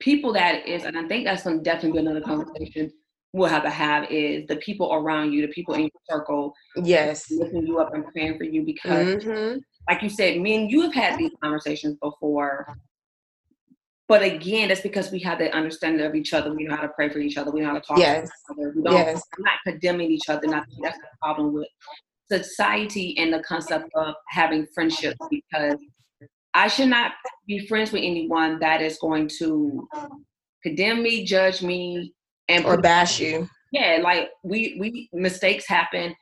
people 0.00 0.32
that 0.34 0.66
is, 0.66 0.84
and 0.84 0.96
I 0.96 1.06
think 1.08 1.24
that's 1.24 1.42
some 1.42 1.62
definitely 1.62 2.00
another 2.00 2.20
conversation 2.20 2.92
we'll 3.32 3.48
have 3.48 3.62
to 3.62 3.70
have 3.70 4.10
is 4.10 4.46
the 4.46 4.56
people 4.56 4.92
around 4.92 5.32
you, 5.32 5.42
the 5.42 5.52
people 5.52 5.74
in 5.74 5.82
your 5.82 5.90
circle. 6.08 6.54
Yes. 6.76 7.30
Lifting 7.30 7.66
you 7.66 7.78
up 7.78 7.94
and 7.94 8.06
praying 8.12 8.38
for 8.38 8.44
you 8.44 8.62
because 8.62 9.24
mm-hmm 9.24 9.58
like 9.88 10.02
you 10.02 10.08
said, 10.08 10.40
me 10.40 10.56
and 10.56 10.70
you 10.70 10.82
have 10.82 10.94
had 10.94 11.18
these 11.18 11.32
conversations 11.42 11.96
before. 12.02 12.66
But 14.08 14.22
again, 14.22 14.68
that's 14.68 14.80
because 14.80 15.10
we 15.10 15.20
have 15.20 15.38
the 15.38 15.54
understanding 15.54 16.04
of 16.04 16.14
each 16.14 16.34
other. 16.34 16.52
We 16.52 16.64
know 16.64 16.76
how 16.76 16.82
to 16.82 16.88
pray 16.88 17.08
for 17.08 17.18
each 17.18 17.36
other. 17.36 17.50
We 17.50 17.60
know 17.60 17.68
how 17.68 17.74
to 17.74 17.80
talk 17.80 17.98
yes. 17.98 18.20
to 18.20 18.24
each 18.24 18.58
other. 18.58 18.72
We 18.76 18.82
don't, 18.82 18.92
yes. 18.92 19.22
I'm 19.36 19.44
not 19.44 19.58
condemning 19.64 20.10
each 20.10 20.28
other. 20.28 20.46
Not 20.46 20.66
that's 20.82 20.98
the 20.98 21.06
problem 21.22 21.54
with 21.54 21.68
society 22.30 23.16
and 23.18 23.32
the 23.32 23.42
concept 23.42 23.90
of 23.94 24.14
having 24.28 24.66
friendships 24.74 25.18
because 25.30 25.78
I 26.54 26.68
should 26.68 26.88
not 26.88 27.12
be 27.46 27.66
friends 27.66 27.92
with 27.92 28.02
anyone 28.04 28.58
that 28.60 28.82
is 28.82 28.98
going 28.98 29.28
to 29.38 29.88
condemn 30.62 31.02
me, 31.02 31.24
judge 31.24 31.62
me, 31.62 32.12
and 32.52 32.64
or 32.64 32.80
bash 32.80 33.20
you. 33.20 33.48
Yeah, 33.72 34.00
like 34.02 34.30
we 34.42 34.76
we 34.78 35.08
mistakes 35.12 35.66
happen 35.66 36.14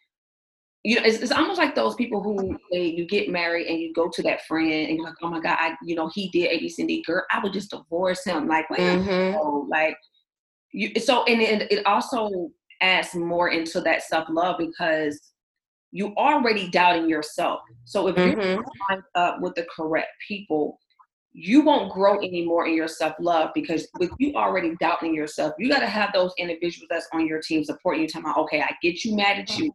you 0.82 0.96
know, 0.96 1.02
it's, 1.04 1.18
it's 1.18 1.32
almost 1.32 1.58
like 1.58 1.74
those 1.74 1.94
people 1.94 2.22
who 2.22 2.58
they, 2.72 2.84
you 2.84 3.06
get 3.06 3.28
married 3.28 3.66
and 3.66 3.78
you 3.78 3.92
go 3.92 4.08
to 4.08 4.22
that 4.22 4.46
friend 4.46 4.88
and 4.88 4.96
you're 4.96 5.04
like, 5.04 5.14
oh 5.22 5.28
my 5.28 5.40
god, 5.40 5.58
I, 5.60 5.76
you 5.82 5.94
know, 5.94 6.10
he 6.14 6.28
did 6.30 6.46
A, 6.46 6.58
B, 6.58 6.68
C, 6.68 6.86
D. 6.86 7.02
Girl, 7.06 7.22
I 7.30 7.40
would 7.40 7.52
just 7.52 7.70
divorce 7.70 8.24
him. 8.24 8.48
Like, 8.48 8.68
wait, 8.70 8.80
mm-hmm. 8.80 9.68
like 9.68 9.96
you. 10.72 10.98
So, 10.98 11.24
and 11.24 11.42
it, 11.42 11.70
it 11.70 11.86
also 11.86 12.50
adds 12.80 13.14
more 13.14 13.50
into 13.50 13.82
that 13.82 14.04
self 14.04 14.28
love 14.30 14.56
because 14.58 15.20
you 15.92 16.14
already 16.16 16.70
doubting 16.70 17.10
yourself. 17.10 17.60
So 17.84 18.08
if 18.08 18.16
mm-hmm. 18.16 18.40
you're 18.40 18.64
lined 18.88 19.02
up 19.14 19.40
with 19.42 19.54
the 19.56 19.66
correct 19.74 20.08
people, 20.26 20.78
you 21.32 21.62
won't 21.62 21.92
grow 21.92 22.18
anymore 22.18 22.66
in 22.66 22.74
your 22.74 22.88
self 22.88 23.14
love 23.20 23.50
because 23.54 23.86
with 23.98 24.10
you 24.18 24.34
already 24.34 24.74
doubting 24.80 25.14
yourself, 25.14 25.54
you 25.58 25.68
got 25.68 25.80
to 25.80 25.86
have 25.86 26.12
those 26.12 26.32
individuals 26.38 26.88
that's 26.90 27.08
on 27.12 27.26
your 27.26 27.40
team 27.40 27.64
supporting 27.64 28.02
you. 28.02 28.08
Talking 28.08 28.26
about, 28.30 28.38
okay, 28.38 28.60
I 28.62 28.74
get 28.82 29.04
you 29.04 29.16
mad 29.16 29.38
at 29.38 29.58
you, 29.58 29.72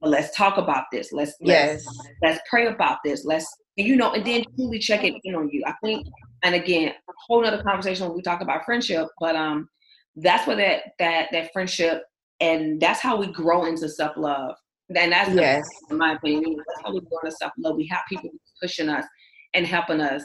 but 0.00 0.10
let's 0.10 0.36
talk 0.36 0.58
about 0.58 0.84
this. 0.92 1.12
Let's 1.12 1.34
yes. 1.40 1.84
let's, 1.86 2.08
let's 2.22 2.40
pray 2.48 2.66
about 2.66 2.98
this. 3.04 3.24
Let's 3.24 3.46
you 3.76 3.96
know, 3.96 4.12
and 4.12 4.24
then 4.24 4.44
truly 4.54 4.78
check 4.78 5.02
it 5.02 5.14
in 5.24 5.34
on 5.34 5.48
you. 5.50 5.62
I 5.66 5.74
think, 5.82 6.06
and 6.42 6.54
again, 6.54 6.88
a 6.88 7.12
whole 7.26 7.44
other 7.44 7.62
conversation 7.62 8.06
when 8.06 8.16
we 8.16 8.22
talk 8.22 8.40
about 8.40 8.64
friendship, 8.64 9.08
but 9.18 9.34
um, 9.34 9.68
that's 10.16 10.46
where 10.46 10.56
that 10.56 10.82
that 10.98 11.28
that 11.32 11.52
friendship 11.52 12.04
and 12.42 12.80
that's 12.80 13.00
how 13.00 13.16
we 13.16 13.28
grow 13.28 13.64
into 13.64 13.88
self 13.88 14.16
love. 14.16 14.56
And 14.94 15.12
that's 15.12 15.30
yes. 15.34 15.66
in 15.90 15.96
my 15.96 16.14
opinion, 16.14 16.56
that's 16.56 16.82
how 16.84 16.92
we 16.92 17.00
grow 17.00 17.18
into 17.24 17.36
self 17.36 17.52
love. 17.56 17.76
We 17.76 17.86
have 17.86 18.02
people 18.08 18.30
pushing 18.60 18.88
us 18.88 19.06
and 19.54 19.64
helping 19.66 20.00
us 20.00 20.22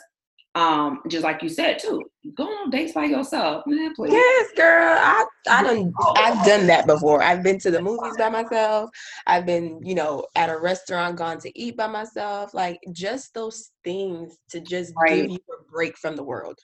um, 0.58 1.02
just 1.08 1.24
like 1.24 1.43
you 1.43 1.50
said 1.50 1.78
too, 1.78 2.02
go 2.36 2.46
on 2.46 2.72
dates 2.72 2.93
by 2.93 3.06
yourself, 3.06 3.63
man. 3.67 3.93
Please. 3.93 4.12
Yes, 4.12 4.50
girl. 4.56 4.98
I 5.00 5.26
I 5.48 5.63
done 5.63 5.93
I've 6.15 6.46
done 6.48 6.65
that 6.65 6.88
before. 6.88 7.22
I've 7.22 7.43
been 7.43 7.60
to 7.60 7.70
the 7.70 7.80
movies 7.80 8.17
by 8.17 8.30
myself. 8.30 8.89
I've 9.28 9.46
been, 9.46 9.80
you 9.84 9.93
know, 9.93 10.26
at 10.36 10.50
a 10.50 10.58
restaurant, 10.58 11.15
gone 11.15 11.39
to 11.41 11.60
eat 11.60 11.78
by 11.78 11.86
myself. 11.86 12.56
Like 12.56 12.80
just 12.91 13.36
those 13.36 13.70
things 13.84 14.36
to 14.50 14.60
just 14.60 14.93
right. 15.00 15.22
give 15.22 15.32
you 15.32 15.39
a 15.60 15.72
break 15.72 15.96
from 15.96 16.15
the 16.15 16.24
world. 16.24 16.58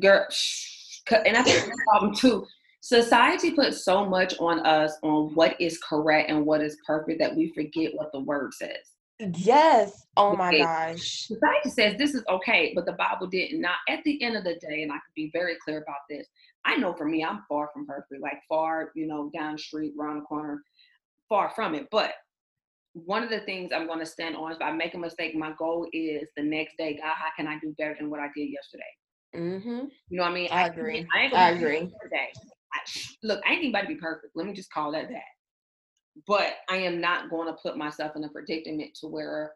Girl, 0.00 0.26
and 1.12 1.36
I 1.36 1.42
think 1.42 1.64
the 1.64 1.80
problem 1.88 2.16
too. 2.16 2.44
Society 2.80 3.52
puts 3.52 3.84
so 3.84 4.04
much 4.04 4.34
on 4.40 4.66
us 4.66 4.96
on 5.04 5.32
what 5.34 5.60
is 5.60 5.78
correct 5.78 6.28
and 6.28 6.44
what 6.44 6.60
is 6.60 6.76
perfect 6.84 7.20
that 7.20 7.36
we 7.36 7.52
forget 7.52 7.92
what 7.94 8.10
the 8.10 8.20
word 8.20 8.52
says. 8.54 8.97
Yes. 9.18 10.06
Oh 10.16 10.36
my 10.36 10.56
gosh. 10.56 11.26
Society 11.26 11.70
says 11.70 11.96
this 11.98 12.14
is 12.14 12.22
okay, 12.28 12.72
but 12.74 12.86
the 12.86 12.92
Bible 12.92 13.26
did 13.26 13.52
not. 13.54 13.76
Now, 13.88 13.94
At 13.94 14.04
the 14.04 14.22
end 14.22 14.36
of 14.36 14.44
the 14.44 14.54
day, 14.54 14.82
and 14.82 14.92
I 14.92 14.96
can 14.96 15.12
be 15.14 15.30
very 15.32 15.56
clear 15.64 15.78
about 15.78 16.02
this, 16.08 16.26
I 16.64 16.76
know 16.76 16.94
for 16.94 17.04
me, 17.04 17.24
I'm 17.24 17.42
far 17.48 17.70
from 17.72 17.86
perfect, 17.86 18.22
like 18.22 18.40
far, 18.48 18.92
you 18.94 19.06
know, 19.06 19.30
down 19.34 19.52
the 19.52 19.58
street, 19.58 19.94
around 19.98 20.16
the 20.16 20.22
corner, 20.22 20.62
far 21.28 21.50
from 21.50 21.74
it. 21.74 21.88
But 21.90 22.12
one 22.92 23.22
of 23.22 23.30
the 23.30 23.40
things 23.40 23.70
I'm 23.74 23.86
going 23.86 24.00
to 24.00 24.06
stand 24.06 24.36
on 24.36 24.52
is 24.52 24.58
if 24.58 24.62
I 24.62 24.72
make 24.72 24.94
a 24.94 24.98
mistake, 24.98 25.34
my 25.34 25.52
goal 25.58 25.86
is 25.92 26.28
the 26.36 26.42
next 26.42 26.76
day, 26.76 26.94
God, 26.94 27.14
how 27.16 27.30
can 27.36 27.48
I 27.48 27.58
do 27.60 27.74
better 27.78 27.96
than 27.98 28.10
what 28.10 28.20
I 28.20 28.28
did 28.36 28.50
yesterday? 28.50 28.84
Mm-hmm. 29.36 29.86
You 30.08 30.16
know 30.16 30.22
what 30.22 30.30
I 30.30 30.34
mean? 30.34 30.48
I, 30.50 30.62
I 30.62 30.66
agree. 30.66 31.06
I, 31.14 31.30
I 31.34 31.50
agree. 31.50 31.78
I, 32.12 32.78
look, 33.22 33.40
I 33.46 33.52
ain't 33.52 33.58
anybody 33.60 33.88
to 33.88 33.94
be 33.94 34.00
perfect. 34.00 34.32
Let 34.34 34.46
me 34.46 34.52
just 34.52 34.72
call 34.72 34.92
that 34.92 35.08
that 35.08 35.22
but 36.26 36.54
I 36.68 36.76
am 36.76 37.00
not 37.00 37.30
going 37.30 37.46
to 37.48 37.54
put 37.62 37.76
myself 37.76 38.16
in 38.16 38.24
a 38.24 38.28
predicament 38.28 38.96
to 39.00 39.06
where, 39.06 39.52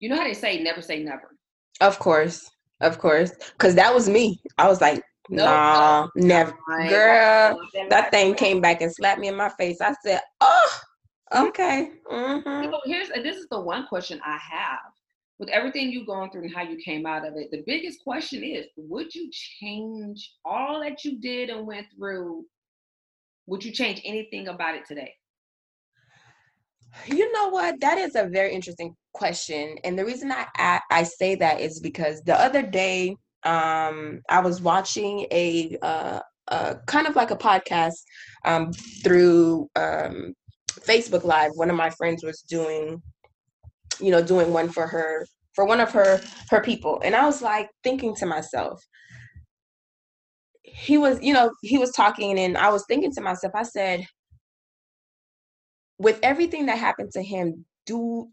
you 0.00 0.08
know 0.08 0.16
how 0.16 0.24
they 0.24 0.34
say, 0.34 0.62
never 0.62 0.82
say 0.82 1.02
never. 1.02 1.36
Of 1.80 1.98
course, 1.98 2.50
of 2.80 2.98
course, 2.98 3.32
because 3.52 3.74
that 3.74 3.94
was 3.94 4.08
me. 4.08 4.40
I 4.58 4.68
was 4.68 4.80
like, 4.80 5.02
nope, 5.28 5.46
nah, 5.46 6.08
no, 6.16 6.26
never, 6.26 6.56
girl. 6.88 7.60
That 7.90 8.10
thing 8.10 8.34
came 8.34 8.60
back 8.60 8.80
and 8.80 8.92
slapped 8.92 9.20
me 9.20 9.28
in 9.28 9.36
my 9.36 9.50
face. 9.58 9.80
I 9.80 9.94
said, 10.04 10.20
oh, 10.40 10.80
okay. 11.34 11.90
Mm-hmm. 12.10 12.70
Know, 12.70 12.80
here's 12.84 13.08
this 13.08 13.36
is 13.36 13.48
the 13.50 13.60
one 13.60 13.86
question 13.88 14.20
I 14.24 14.38
have 14.50 14.92
with 15.38 15.50
everything 15.50 15.90
you've 15.90 16.06
gone 16.06 16.30
through 16.30 16.44
and 16.44 16.54
how 16.54 16.62
you 16.62 16.76
came 16.78 17.04
out 17.04 17.26
of 17.26 17.34
it. 17.36 17.50
The 17.50 17.62
biggest 17.66 18.02
question 18.02 18.42
is, 18.42 18.66
would 18.76 19.14
you 19.14 19.30
change 19.30 20.32
all 20.44 20.80
that 20.80 21.04
you 21.04 21.18
did 21.18 21.50
and 21.50 21.66
went 21.66 21.86
through? 21.94 22.46
Would 23.46 23.64
you 23.64 23.70
change 23.70 24.00
anything 24.04 24.48
about 24.48 24.74
it 24.76 24.86
today? 24.86 25.14
You 27.06 27.30
know 27.32 27.48
what? 27.48 27.80
That 27.80 27.98
is 27.98 28.14
a 28.14 28.26
very 28.26 28.52
interesting 28.52 28.94
question, 29.12 29.76
and 29.84 29.98
the 29.98 30.04
reason 30.04 30.32
I 30.32 30.46
I, 30.56 30.80
I 30.90 31.02
say 31.02 31.34
that 31.36 31.60
is 31.60 31.80
because 31.80 32.22
the 32.22 32.38
other 32.38 32.62
day 32.62 33.16
um, 33.44 34.22
I 34.28 34.40
was 34.40 34.60
watching 34.60 35.26
a 35.30 35.76
uh, 35.82 36.20
uh, 36.48 36.74
kind 36.86 37.06
of 37.06 37.16
like 37.16 37.30
a 37.30 37.36
podcast 37.36 38.02
um, 38.44 38.72
through 39.04 39.68
um, 39.76 40.34
Facebook 40.80 41.24
Live. 41.24 41.52
One 41.54 41.70
of 41.70 41.76
my 41.76 41.90
friends 41.90 42.24
was 42.24 42.42
doing, 42.42 43.02
you 44.00 44.10
know, 44.10 44.22
doing 44.22 44.52
one 44.52 44.68
for 44.68 44.86
her 44.86 45.26
for 45.54 45.64
one 45.64 45.80
of 45.80 45.92
her 45.92 46.20
her 46.50 46.60
people, 46.60 47.00
and 47.04 47.14
I 47.14 47.24
was 47.24 47.42
like 47.42 47.68
thinking 47.82 48.14
to 48.16 48.26
myself, 48.26 48.82
he 50.62 50.98
was, 50.98 51.20
you 51.22 51.32
know, 51.32 51.52
he 51.62 51.78
was 51.78 51.92
talking, 51.92 52.38
and 52.38 52.58
I 52.58 52.68
was 52.70 52.84
thinking 52.86 53.12
to 53.14 53.20
myself, 53.20 53.54
I 53.54 53.62
said, 53.62 54.04
with 55.98 56.18
everything 56.22 56.66
that 56.66 56.78
happened 56.78 57.10
to 57.12 57.22
him, 57.22 57.64
do 57.86 58.28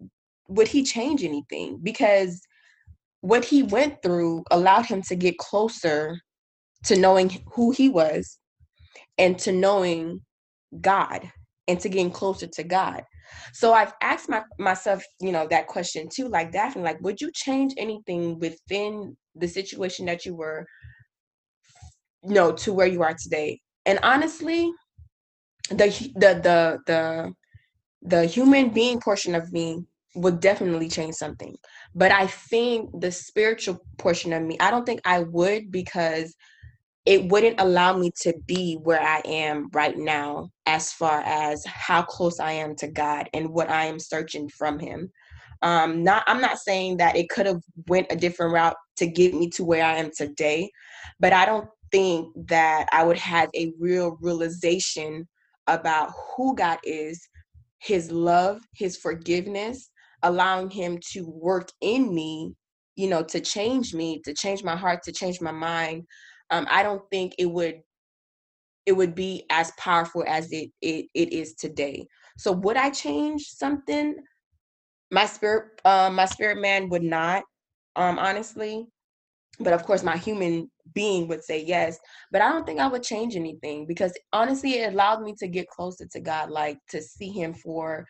would 0.47 0.67
he 0.67 0.83
change 0.83 1.23
anything? 1.23 1.79
Because 1.81 2.41
what 3.21 3.45
he 3.45 3.63
went 3.63 4.01
through 4.01 4.43
allowed 4.51 4.85
him 4.85 5.01
to 5.03 5.15
get 5.15 5.37
closer 5.37 6.19
to 6.85 6.99
knowing 6.99 7.41
who 7.53 7.71
he 7.71 7.87
was 7.87 8.37
and 9.17 9.39
to 9.39 9.51
knowing 9.51 10.21
God 10.81 11.31
and 11.67 11.79
to 11.79 11.89
getting 11.89 12.11
closer 12.11 12.47
to 12.47 12.63
God. 12.63 13.03
So 13.53 13.73
I've 13.73 13.93
asked 14.01 14.27
my, 14.27 14.43
myself, 14.59 15.03
you 15.21 15.31
know, 15.31 15.47
that 15.49 15.67
question 15.67 16.09
too, 16.09 16.27
like 16.27 16.51
Daphne, 16.51 16.83
like, 16.83 16.99
would 17.01 17.21
you 17.21 17.31
change 17.33 17.73
anything 17.77 18.37
within 18.39 19.15
the 19.35 19.47
situation 19.47 20.05
that 20.07 20.25
you 20.25 20.35
were, 20.35 20.65
you 22.23 22.33
know, 22.33 22.51
to 22.51 22.73
where 22.73 22.87
you 22.87 23.01
are 23.01 23.13
today? 23.13 23.61
And 23.85 23.99
honestly, 24.03 24.71
the 25.69 25.87
the 26.15 26.39
the 26.43 26.79
the 26.85 27.33
the 28.03 28.25
human 28.25 28.69
being 28.69 28.99
portion 29.01 29.35
of 29.35 29.51
me 29.53 29.85
would 30.15 30.39
definitely 30.41 30.89
change 30.89 31.15
something. 31.15 31.55
But 31.95 32.11
I 32.11 32.27
think 32.27 32.91
the 33.01 33.11
spiritual 33.11 33.79
portion 33.99 34.33
of 34.33 34.43
me, 34.43 34.57
I 34.59 34.71
don't 34.71 34.85
think 34.85 35.01
I 35.05 35.21
would 35.21 35.71
because 35.71 36.35
it 37.05 37.31
wouldn't 37.31 37.61
allow 37.61 37.97
me 37.97 38.11
to 38.21 38.33
be 38.47 38.75
where 38.83 39.01
I 39.01 39.21
am 39.25 39.69
right 39.73 39.97
now 39.97 40.49
as 40.67 40.93
far 40.93 41.21
as 41.21 41.65
how 41.65 42.03
close 42.03 42.39
I 42.39 42.53
am 42.53 42.75
to 42.77 42.87
God 42.89 43.29
and 43.33 43.49
what 43.49 43.69
I 43.69 43.87
am 43.87 43.99
searching 43.99 44.49
from 44.49 44.79
him. 44.79 45.11
Um 45.63 46.03
not 46.03 46.23
I'm 46.27 46.41
not 46.41 46.59
saying 46.59 46.97
that 46.99 47.17
it 47.17 47.29
could 47.29 47.47
have 47.47 47.61
went 47.89 48.07
a 48.11 48.17
different 48.17 48.53
route 48.53 48.77
to 48.97 49.07
get 49.07 49.35
me 49.35 49.49
to 49.51 49.65
where 49.65 49.85
I 49.85 49.97
am 49.97 50.11
today, 50.17 50.71
but 51.19 51.33
I 51.33 51.45
don't 51.45 51.69
think 51.91 52.29
that 52.47 52.87
I 52.93 53.03
would 53.05 53.19
have 53.19 53.49
a 53.55 53.73
real 53.79 54.17
realization 54.21 55.27
about 55.67 56.11
who 56.37 56.55
God 56.55 56.79
is 56.85 57.21
his 57.83 58.11
love, 58.11 58.61
his 58.73 58.97
forgiveness, 58.97 59.89
allowing 60.23 60.69
him 60.69 60.99
to 61.11 61.27
work 61.27 61.69
in 61.81 62.13
me, 62.15 62.53
you 62.95 63.09
know, 63.09 63.23
to 63.23 63.41
change 63.41 63.93
me, 63.93 64.21
to 64.25 64.33
change 64.33 64.63
my 64.63 64.75
heart, 64.75 65.03
to 65.03 65.11
change 65.11 65.41
my 65.41 65.51
mind. 65.51 66.03
Um, 66.49 66.65
I 66.69 66.83
don't 66.83 67.03
think 67.11 67.35
it 67.37 67.47
would 67.47 67.81
it 68.85 68.93
would 68.93 69.15
be 69.15 69.45
as 69.49 69.71
powerful 69.77 70.23
as 70.27 70.51
it 70.51 70.69
it, 70.81 71.05
it 71.13 71.33
is 71.33 71.55
today. 71.55 72.07
So 72.37 72.51
would 72.51 72.77
I 72.77 72.89
change 72.89 73.43
something? 73.47 74.15
My 75.11 75.25
spirit, 75.25 75.79
um, 75.85 76.15
my 76.15 76.25
spirit 76.25 76.59
man 76.59 76.89
would 76.89 77.03
not, 77.03 77.43
um, 77.95 78.17
honestly. 78.17 78.87
But 79.59 79.73
of 79.73 79.83
course, 79.83 80.03
my 80.03 80.17
human 80.17 80.71
being 80.93 81.27
would 81.27 81.43
say 81.43 81.63
yes 81.63 81.97
but 82.31 82.41
i 82.41 82.49
don't 82.49 82.65
think 82.65 82.79
i 82.79 82.87
would 82.87 83.03
change 83.03 83.35
anything 83.35 83.85
because 83.87 84.13
honestly 84.33 84.73
it 84.73 84.93
allowed 84.93 85.21
me 85.21 85.33
to 85.37 85.47
get 85.47 85.67
closer 85.67 86.05
to 86.11 86.19
god 86.19 86.49
like 86.49 86.77
to 86.89 87.01
see 87.01 87.29
him 87.29 87.53
for 87.53 88.05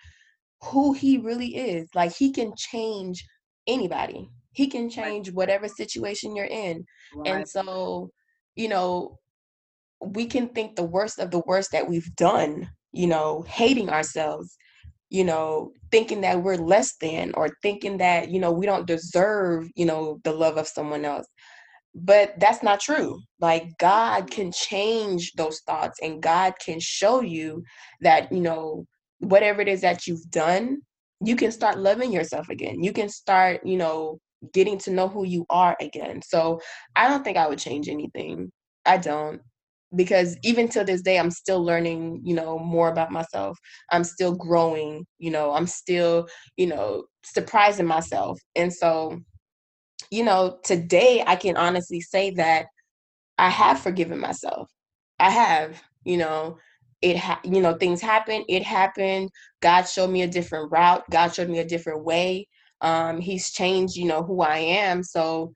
who 0.64 0.94
he 0.94 1.18
really 1.18 1.56
is. 1.56 1.90
Like 1.94 2.16
he 2.16 2.32
can 2.32 2.54
change 2.56 3.26
anybody. 3.68 4.30
He 4.54 4.68
can 4.68 4.90
change 4.90 5.32
whatever 5.32 5.68
situation 5.68 6.36
you're 6.36 6.46
in. 6.46 6.86
Right. 7.16 7.36
and 7.36 7.48
so 7.48 8.10
you 8.56 8.70
know 8.70 9.18
we 10.02 10.26
can 10.26 10.50
think 10.50 10.76
the 10.76 10.84
worst 10.84 11.20
of 11.20 11.32
the 11.32 11.42
worst 11.46 11.72
that 11.72 11.88
we've 11.88 12.14
done 12.16 12.70
you 12.92 13.08
know 13.08 13.44
hating 13.48 13.90
ourselves 13.90 14.58
you 15.10 15.24
know 15.24 15.72
thinking 15.92 16.22
that 16.22 16.44
we're 16.44 16.58
less 16.58 16.96
than 17.00 17.32
or 17.36 17.50
thinking 17.62 17.98
that 17.98 18.30
you 18.30 18.40
know 18.40 18.52
we 18.52 18.66
don't 18.66 18.86
deserve 18.86 19.68
you 19.76 19.86
know 19.86 20.20
the 20.24 20.32
love 20.32 20.58
of 20.58 20.68
someone 20.68 21.06
else 21.06 21.26
but 21.96 22.34
that's 22.40 22.64
not 22.64 22.80
true. 22.80 23.12
Mm-hmm. 23.16 23.44
Like 23.46 23.78
god 23.80 24.24
mm-hmm. 24.24 24.36
can 24.36 24.52
change 24.52 25.32
those 25.34 25.62
thoughts 25.62 26.00
and 26.02 26.22
god 26.22 26.54
can 26.64 26.80
show 26.80 27.22
you 27.22 27.64
that 28.02 28.32
you 28.32 28.42
know 28.42 28.86
whatever 29.20 29.62
it 29.62 29.68
is 29.68 29.82
that 29.82 30.06
you've 30.08 30.30
done 30.30 30.82
you 31.26 31.36
can 31.36 31.52
start 31.52 31.78
loving 31.78 32.12
yourself 32.12 32.50
again. 32.50 32.84
You 32.84 32.92
can 32.92 33.10
start 33.10 33.66
you 33.66 33.78
know 33.78 34.20
getting 34.54 34.78
to 34.78 34.92
know 34.92 35.08
who 35.08 35.26
you 35.26 35.46
are 35.50 35.76
again. 35.80 36.22
So 36.22 36.60
i 36.96 37.08
don't 37.08 37.24
think 37.24 37.38
i 37.38 37.48
would 37.48 37.60
change 37.60 37.88
anything. 37.90 38.52
I 38.86 38.98
don't 38.98 39.42
because 39.96 40.36
even 40.44 40.68
till 40.68 40.84
this 40.84 41.04
day 41.04 41.20
i'm 41.20 41.30
still 41.30 41.64
learning 41.64 42.20
you 42.24 42.36
know 42.36 42.60
more 42.60 42.90
about 42.90 43.12
myself. 43.12 43.58
I'm 43.92 44.04
still 44.04 44.36
growing 44.36 45.06
you 45.20 45.32
know 45.32 45.54
i'm 45.54 45.68
still 45.68 46.28
you 46.58 46.68
know 46.68 47.06
surprising 47.24 47.86
myself. 47.86 48.40
And 48.56 48.74
so 48.74 49.20
you 50.12 50.24
know 50.24 50.58
today 50.64 51.24
i 51.28 51.36
can 51.36 51.58
honestly 51.58 52.02
say 52.02 52.32
that 52.32 52.66
i 53.38 53.50
have 53.50 53.80
forgiven 53.80 54.20
myself. 54.20 54.70
I 55.20 55.30
have 55.30 55.82
you 56.04 56.18
know 56.18 56.58
it 57.02 57.18
ha- 57.18 57.42
you 57.44 57.62
know 57.62 57.74
things 57.76 58.02
happen 58.02 58.44
it 58.48 58.64
happened 58.64 59.30
god 59.62 59.84
showed 59.84 60.10
me 60.10 60.24
a 60.24 60.28
different 60.28 60.72
route 60.72 61.04
god 61.12 61.34
showed 61.34 61.50
me 61.50 61.60
a 61.60 61.66
different 61.66 62.04
way 62.04 62.48
um 62.82 63.20
he's 63.20 63.52
changed 63.52 63.96
you 63.96 64.06
know 64.06 64.24
who 64.24 64.42
i 64.42 64.58
am 64.58 65.04
so 65.04 65.54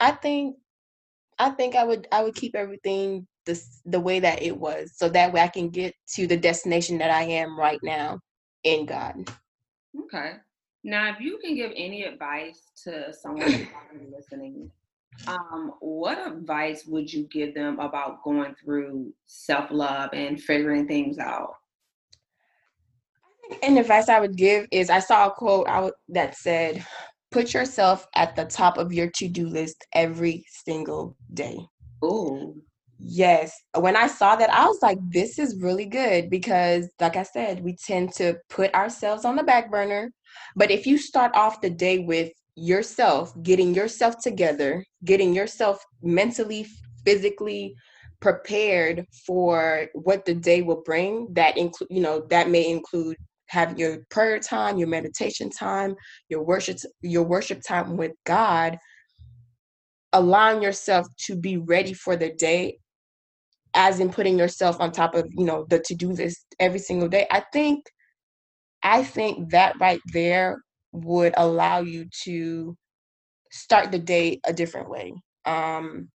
i 0.00 0.10
think 0.10 0.56
i 1.38 1.50
think 1.50 1.76
i 1.76 1.84
would 1.84 2.06
i 2.12 2.22
would 2.22 2.34
keep 2.34 2.54
everything 2.54 3.26
the 3.46 3.60
the 3.84 4.00
way 4.00 4.20
that 4.20 4.42
it 4.42 4.56
was 4.56 4.92
so 4.96 5.08
that 5.08 5.32
way 5.32 5.40
i 5.40 5.48
can 5.48 5.68
get 5.68 5.94
to 6.08 6.26
the 6.26 6.36
destination 6.36 6.98
that 6.98 7.10
i 7.10 7.22
am 7.22 7.58
right 7.58 7.80
now 7.82 8.18
in 8.64 8.86
god. 8.86 9.16
Okay 10.04 10.32
now 10.84 11.10
if 11.10 11.20
you 11.20 11.38
can 11.38 11.54
give 11.56 11.72
any 11.74 12.04
advice 12.04 12.70
to 12.84 13.12
someone 13.12 13.68
listening 14.14 14.70
um, 15.26 15.72
what 15.80 16.26
advice 16.26 16.84
would 16.86 17.12
you 17.12 17.24
give 17.24 17.54
them 17.54 17.78
about 17.78 18.22
going 18.22 18.54
through 18.62 19.12
self 19.26 19.70
love 19.70 20.10
and 20.12 20.40
figuring 20.40 20.86
things 20.86 21.18
out? 21.18 21.54
And 23.62 23.78
advice 23.78 24.08
I 24.08 24.20
would 24.20 24.36
give 24.36 24.66
is 24.70 24.90
I 24.90 24.98
saw 24.98 25.28
a 25.28 25.30
quote 25.30 25.66
out 25.68 25.94
that 26.08 26.36
said, 26.36 26.84
"Put 27.30 27.54
yourself 27.54 28.06
at 28.14 28.36
the 28.36 28.44
top 28.44 28.78
of 28.78 28.92
your 28.92 29.10
to 29.16 29.28
do 29.28 29.46
list 29.46 29.86
every 29.94 30.44
single 30.48 31.16
day." 31.32 31.58
Oh, 32.02 32.54
yes. 32.98 33.56
When 33.78 33.96
I 33.96 34.08
saw 34.08 34.36
that, 34.36 34.50
I 34.50 34.66
was 34.66 34.78
like, 34.82 34.98
"This 35.10 35.38
is 35.38 35.60
really 35.62 35.86
good," 35.86 36.28
because, 36.28 36.88
like 37.00 37.16
I 37.16 37.22
said, 37.22 37.62
we 37.62 37.76
tend 37.76 38.12
to 38.14 38.36
put 38.50 38.74
ourselves 38.74 39.24
on 39.24 39.36
the 39.36 39.42
back 39.42 39.70
burner. 39.70 40.10
But 40.56 40.70
if 40.70 40.86
you 40.86 40.98
start 40.98 41.32
off 41.34 41.60
the 41.60 41.70
day 41.70 41.98
with 41.98 42.32
yourself, 42.56 43.32
getting 43.42 43.74
yourself 43.74 44.16
together, 44.22 44.84
getting 45.04 45.34
yourself 45.34 45.84
mentally, 46.02 46.66
physically 47.04 47.74
prepared 48.20 49.04
for 49.26 49.88
what 49.94 50.24
the 50.24 50.34
day 50.34 50.62
will 50.62 50.82
bring, 50.84 51.28
that 51.32 51.58
include, 51.58 51.88
you 51.90 52.00
know, 52.00 52.26
that 52.30 52.48
may 52.48 52.68
include 52.68 53.16
having 53.46 53.78
your 53.78 53.98
prayer 54.10 54.38
time, 54.38 54.78
your 54.78 54.88
meditation 54.88 55.50
time, 55.50 55.94
your 56.28 56.42
worship 56.42 56.78
your 57.02 57.24
worship 57.24 57.60
time 57.66 57.96
with 57.96 58.12
God, 58.24 58.78
allowing 60.12 60.62
yourself 60.62 61.06
to 61.26 61.36
be 61.36 61.56
ready 61.58 61.92
for 61.92 62.16
the 62.16 62.32
day 62.32 62.78
as 63.74 64.00
in 64.00 64.10
putting 64.10 64.38
yourself 64.38 64.80
on 64.80 64.92
top 64.92 65.14
of, 65.14 65.26
you 65.30 65.44
know, 65.44 65.66
the 65.68 65.80
to-do 65.80 66.12
list 66.12 66.46
every 66.60 66.78
single 66.78 67.08
day. 67.08 67.26
I 67.30 67.42
think 67.52 67.84
I 68.84 69.04
think 69.04 69.50
that 69.50 69.80
right 69.80 70.00
there 70.12 70.62
would 70.92 71.34
allow 71.36 71.80
you 71.80 72.06
to 72.24 72.76
start 73.52 73.92
the 73.92 73.98
day 73.98 74.40
a 74.46 74.52
different 74.52 74.90
way. 74.90 75.14
Um, 75.46 76.10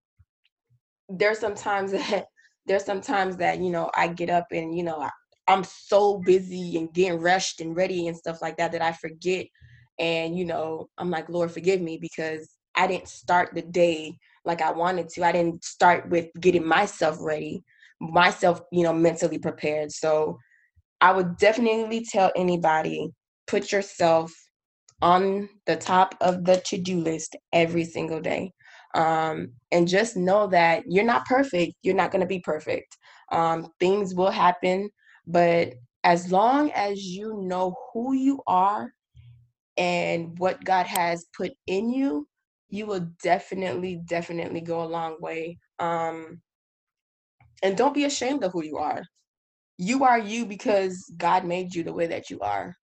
there's 1.09 1.39
sometimes 1.39 1.93
that 1.93 2.27
there's 2.67 2.85
sometimes 2.85 3.37
that 3.39 3.59
you 3.61 3.71
know 3.71 3.91
I 3.95 4.09
get 4.09 4.31
up 4.31 4.47
and 4.53 4.77
you 4.77 4.83
know 4.83 5.01
I, 5.01 5.11
I'm 5.49 5.65
so 5.65 6.19
busy 6.19 6.77
and 6.77 6.93
getting 6.93 7.21
rushed 7.21 7.61
and 7.61 7.77
ready 7.77 8.09
and 8.09 8.17
stuff 8.17 8.43
like 8.43 8.57
that 8.57 8.73
that 8.73 8.83
I 8.83 8.93
forget. 8.93 9.47
And 9.99 10.37
you 10.39 10.45
know 10.45 10.89
I'm 10.99 11.11
like 11.11 11.29
Lord 11.29 11.51
forgive 11.51 11.81
me 11.81 11.99
because 12.01 12.49
I 12.75 12.87
didn't 12.87 13.09
start 13.09 13.51
the 13.55 13.63
day 13.63 14.19
like 14.45 14.61
I 14.63 14.73
wanted 14.73 15.09
to. 15.11 15.25
I 15.25 15.33
didn't 15.33 15.65
start 15.65 16.09
with 16.11 16.27
getting 16.41 16.67
myself 16.67 17.19
ready, 17.21 17.63
myself 18.01 18.61
you 18.73 18.83
know 18.83 18.93
mentally 18.93 19.39
prepared. 19.39 19.93
So 19.93 20.39
I 21.01 21.13
would 21.13 21.37
definitely 21.37 22.05
tell 22.11 22.33
anybody 22.37 23.11
put 23.47 23.73
yourself 23.73 24.33
on 25.03 25.49
the 25.67 25.77
top 25.77 26.15
of 26.21 26.45
the 26.45 26.63
to-do 26.65 27.01
list 27.01 27.37
every 27.53 27.85
single 27.85 28.21
day 28.21 28.51
um, 28.95 29.53
and 29.73 29.87
just 29.87 30.17
know 30.17 30.47
that 30.47 30.83
you're 30.87 31.05
not 31.05 31.27
perfect 31.27 31.75
you're 31.83 31.95
not 31.95 32.11
going 32.11 32.21
to 32.23 32.27
be 32.27 32.41
perfect. 32.41 32.97
Um, 33.33 33.69
things 33.81 34.15
will 34.15 34.31
happen 34.31 34.91
but 35.27 35.75
as 36.05 36.31
long 36.31 36.71
as 36.71 37.03
you 37.05 37.43
know 37.43 37.75
who 37.93 38.15
you 38.15 38.41
are 38.47 38.93
and 39.77 40.39
what 40.39 40.65
god 40.65 40.87
has 40.87 41.27
put 41.37 41.53
in 41.67 41.91
you 41.91 42.27
you 42.69 42.87
will 42.87 43.07
definitely 43.23 44.01
definitely 44.07 44.61
go 44.61 44.83
a 44.83 44.87
long 44.87 45.17
way 45.21 45.59
um, 45.79 46.41
and 47.63 47.77
don't 47.77 47.95
be 47.95 48.05
ashamed 48.05 48.45
of 48.45 48.53
who 48.53 48.65
you 48.65 48.77
are 48.79 49.03
you 49.79 50.05
are 50.05 50.19
you 50.19 50.47
because 50.47 51.13
god 51.17 51.45
made 51.45 51.75
you 51.75 51.83
the 51.83 51.93
way 51.93 52.07
that 52.07 52.31
you 52.31 52.41
are 52.41 52.75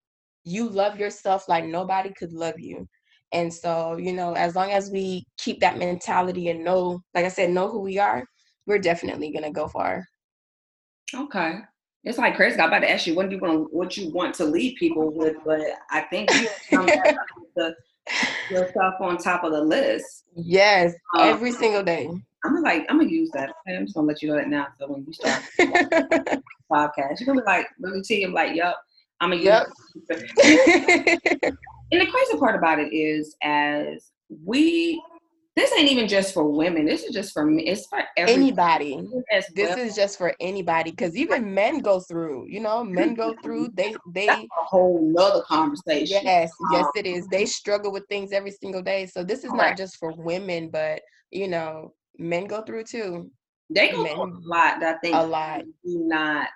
you 0.44 0.70
love 0.70 1.00
yourself 1.00 1.48
like 1.48 1.66
nobody 1.66 2.12
could 2.14 2.34
love 2.34 2.60
you. 2.60 2.88
And 3.32 3.52
so, 3.52 3.98
you 3.98 4.14
know, 4.14 4.34
as 4.34 4.56
long 4.56 4.72
as 4.72 4.92
we 4.92 5.26
keep 5.38 5.60
that 5.62 5.78
mentality 5.78 6.50
and 6.50 6.64
know, 6.64 7.02
like 7.14 7.26
I 7.26 7.30
said, 7.30 7.50
know 7.50 7.70
who 7.70 7.82
we 7.82 7.98
are, 7.98 8.24
we're 8.68 8.80
definitely 8.80 9.32
gonna 9.32 9.52
go 9.52 9.68
far. 9.68 10.06
Okay. 11.16 11.60
It's 12.04 12.18
like 12.18 12.36
crazy. 12.36 12.60
I'm 12.60 12.68
about 12.68 12.80
to 12.80 12.92
ask 12.92 13.08
you 13.08 13.16
what 13.16 13.32
you 13.32 13.40
want 13.40 13.74
what 13.74 13.98
you 13.98 14.12
want 14.12 14.36
to 14.36 14.46
leave 14.46 14.78
people 14.78 15.12
with, 15.14 15.38
but 15.46 15.62
I 15.90 16.02
think 16.02 16.30
you 16.34 16.50
the 17.56 17.76
yourself 18.50 18.96
on 19.00 19.18
top 19.18 19.44
of 19.44 19.54
the 19.54 19.62
list. 19.62 20.26
Yes, 20.36 20.94
um, 21.18 21.30
every 21.30 21.54
single 21.54 21.84
day. 21.84 22.10
I'm 22.46 22.54
gonna 22.54 22.66
like 22.66 22.86
I'm 22.90 22.98
gonna 22.98 23.10
use 23.10 23.30
that. 23.32 23.52
I'm 23.68 23.86
just 23.86 23.96
gonna 23.96 24.08
let 24.08 24.22
you 24.22 24.30
know 24.30 24.36
that 24.36 24.50
now. 24.50 24.68
So 24.78 24.88
when 24.88 25.06
you 25.06 25.14
start 25.14 25.42
podcast, 26.72 27.20
you're 27.20 27.28
gonna 27.28 27.42
be 27.42 27.46
like, 27.46 27.68
really 27.80 28.02
T, 28.02 28.24
I'm 28.24 28.34
like, 28.34 28.56
yup, 28.56 28.82
I'm 29.24 29.32
a 29.32 29.36
yep. 29.38 29.68
and 30.10 32.02
the 32.02 32.08
crazy 32.12 32.38
part 32.38 32.56
about 32.56 32.80
it 32.80 32.94
is, 32.94 33.38
as 33.42 34.12
we, 34.44 35.02
this 35.56 35.72
ain't 35.78 35.90
even 35.90 36.10
just 36.10 36.34
for 36.34 36.44
women. 36.44 36.86
This 36.86 37.04
is 37.04 37.14
just 37.14 37.32
for 37.32 37.46
me. 37.46 37.64
It's 37.64 37.86
for 37.86 38.02
anybody. 38.18 39.08
As 39.32 39.46
this 39.56 39.78
is 39.78 39.96
just 39.96 40.18
for 40.18 40.34
anybody 40.42 40.92
because 40.92 41.16
even 41.16 41.54
men 41.54 41.80
go 41.80 42.02
through. 42.02 42.48
You 42.50 42.60
know, 42.60 42.84
men 42.84 43.14
go 43.14 43.34
through. 43.44 43.70
They 43.76 43.96
they 44.14 44.26
That's 44.26 44.42
a 44.42 44.66
whole 44.66 45.00
nother 45.02 45.44
conversation. 45.44 46.20
Yes, 46.24 46.52
yes, 46.72 46.86
um, 46.86 46.92
it 46.96 47.06
is. 47.06 47.28
They 47.28 47.46
struggle 47.46 47.94
with 47.94 48.06
things 48.10 48.34
every 48.34 48.52
single 48.52 48.82
day. 48.82 49.06
So 49.06 49.24
this 49.24 49.46
is 49.46 49.54
not 49.54 49.78
just 49.78 49.98
for 49.98 50.12
women, 50.12 50.70
but 50.70 51.02
you 51.32 51.48
know, 51.48 51.94
men 52.17 52.45
go 52.45 52.62
through 52.62 52.84
too. 52.84 53.32
They 53.69 53.89
go 53.91 54.04
men, 54.04 54.13
through 54.13 54.23
a 54.23 54.41
lot. 54.45 54.80
That 54.80 54.97
I 54.97 54.99
think 54.99 55.15
a 55.15 55.26
lot 55.26 55.62
do 55.62 55.99
not 56.06 56.49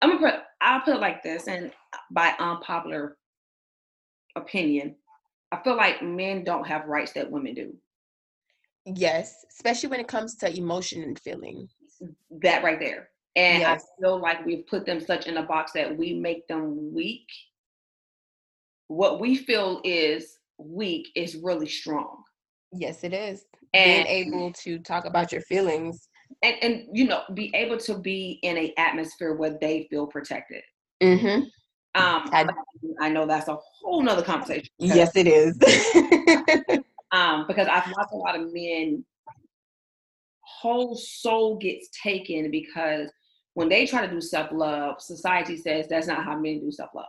I'm 0.00 0.10
gonna 0.10 0.20
put 0.20 0.40
I'll 0.60 0.80
put 0.80 0.96
it 0.96 1.00
like 1.00 1.22
this, 1.22 1.46
and 1.46 1.72
by 2.10 2.34
unpopular 2.38 3.16
opinion, 4.36 4.96
I 5.52 5.62
feel 5.62 5.76
like 5.76 6.02
men 6.02 6.44
don't 6.44 6.66
have 6.66 6.86
rights 6.86 7.12
that 7.12 7.30
women 7.30 7.54
do. 7.54 7.74
Yes, 8.84 9.44
especially 9.50 9.88
when 9.90 10.00
it 10.00 10.08
comes 10.08 10.34
to 10.36 10.56
emotion 10.56 11.02
and 11.02 11.18
feeling. 11.18 11.68
That 12.42 12.64
right 12.64 12.80
there. 12.80 13.10
And 13.36 13.60
yes. 13.60 13.84
I 13.84 14.02
feel 14.02 14.20
like 14.20 14.44
we've 14.44 14.66
put 14.66 14.86
them 14.86 15.00
such 15.00 15.26
in 15.26 15.36
a 15.36 15.42
box 15.42 15.72
that 15.72 15.96
we 15.96 16.14
make 16.14 16.46
them 16.48 16.92
weak. 16.92 17.26
What 18.88 19.20
we 19.20 19.36
feel 19.36 19.80
is 19.84 20.38
weak 20.58 21.08
is 21.14 21.36
really 21.36 21.68
strong. 21.68 22.22
Yes, 22.72 23.04
it 23.04 23.12
is. 23.12 23.44
And 23.74 24.04
being 24.04 24.34
able 24.34 24.52
to 24.52 24.78
talk 24.80 25.04
about 25.04 25.32
your 25.32 25.42
feelings. 25.42 26.08
And, 26.42 26.56
and 26.62 26.84
you 26.92 27.06
know 27.06 27.22
be 27.32 27.50
able 27.54 27.78
to 27.78 27.98
be 27.98 28.38
in 28.42 28.58
a 28.58 28.74
atmosphere 28.76 29.34
where 29.34 29.56
they 29.60 29.86
feel 29.90 30.06
protected. 30.06 30.62
Mm-hmm. 31.02 31.42
um 31.44 31.50
I, 31.94 32.46
I, 33.00 33.08
know 33.08 33.24
that's 33.24 33.48
a 33.48 33.56
whole 33.80 34.02
nother 34.02 34.22
conversation. 34.22 34.68
Yes 34.78 35.12
it 35.14 35.26
is. 35.26 35.58
Um 37.10 37.46
because 37.48 37.66
i've 37.68 37.90
watched 37.96 38.12
a 38.12 38.16
lot 38.16 38.38
of 38.38 38.52
men 38.52 39.02
whole 40.60 40.94
soul 40.94 41.56
gets 41.56 41.88
taken 42.02 42.50
because 42.50 43.10
when 43.54 43.68
they 43.68 43.86
try 43.86 44.06
to 44.06 44.12
do 44.12 44.20
self-love 44.20 45.00
society 45.00 45.56
says 45.56 45.86
that's 45.88 46.06
not 46.06 46.24
how 46.24 46.38
men 46.38 46.60
do 46.60 46.70
self-love. 46.70 47.06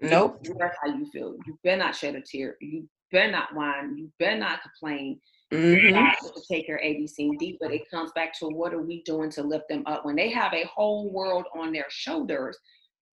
Nope. 0.00 0.46
that's 0.58 0.76
how 0.82 0.88
you 0.88 1.04
feel. 1.10 1.36
You 1.46 1.58
better 1.62 1.76
not 1.76 1.94
shed 1.94 2.14
a 2.14 2.22
tear. 2.22 2.56
You 2.60 2.88
better 3.12 3.30
not 3.30 3.54
whine. 3.54 3.98
You 3.98 4.10
better 4.18 4.38
not 4.38 4.62
complain 4.62 5.20
Mm-hmm. 5.52 6.26
to 6.26 6.42
take 6.48 6.68
A, 6.68 6.94
B, 6.94 7.06
C, 7.08 7.24
and 7.28 7.38
D, 7.38 7.56
but 7.60 7.72
it 7.72 7.90
comes 7.90 8.12
back 8.12 8.38
to 8.38 8.46
what 8.46 8.72
are 8.72 8.82
we 8.82 9.02
doing 9.02 9.30
to 9.32 9.42
lift 9.42 9.68
them 9.68 9.82
up 9.86 10.04
when 10.04 10.14
they 10.14 10.30
have 10.30 10.52
a 10.54 10.64
whole 10.66 11.10
world 11.10 11.46
on 11.58 11.72
their 11.72 11.86
shoulders? 11.88 12.56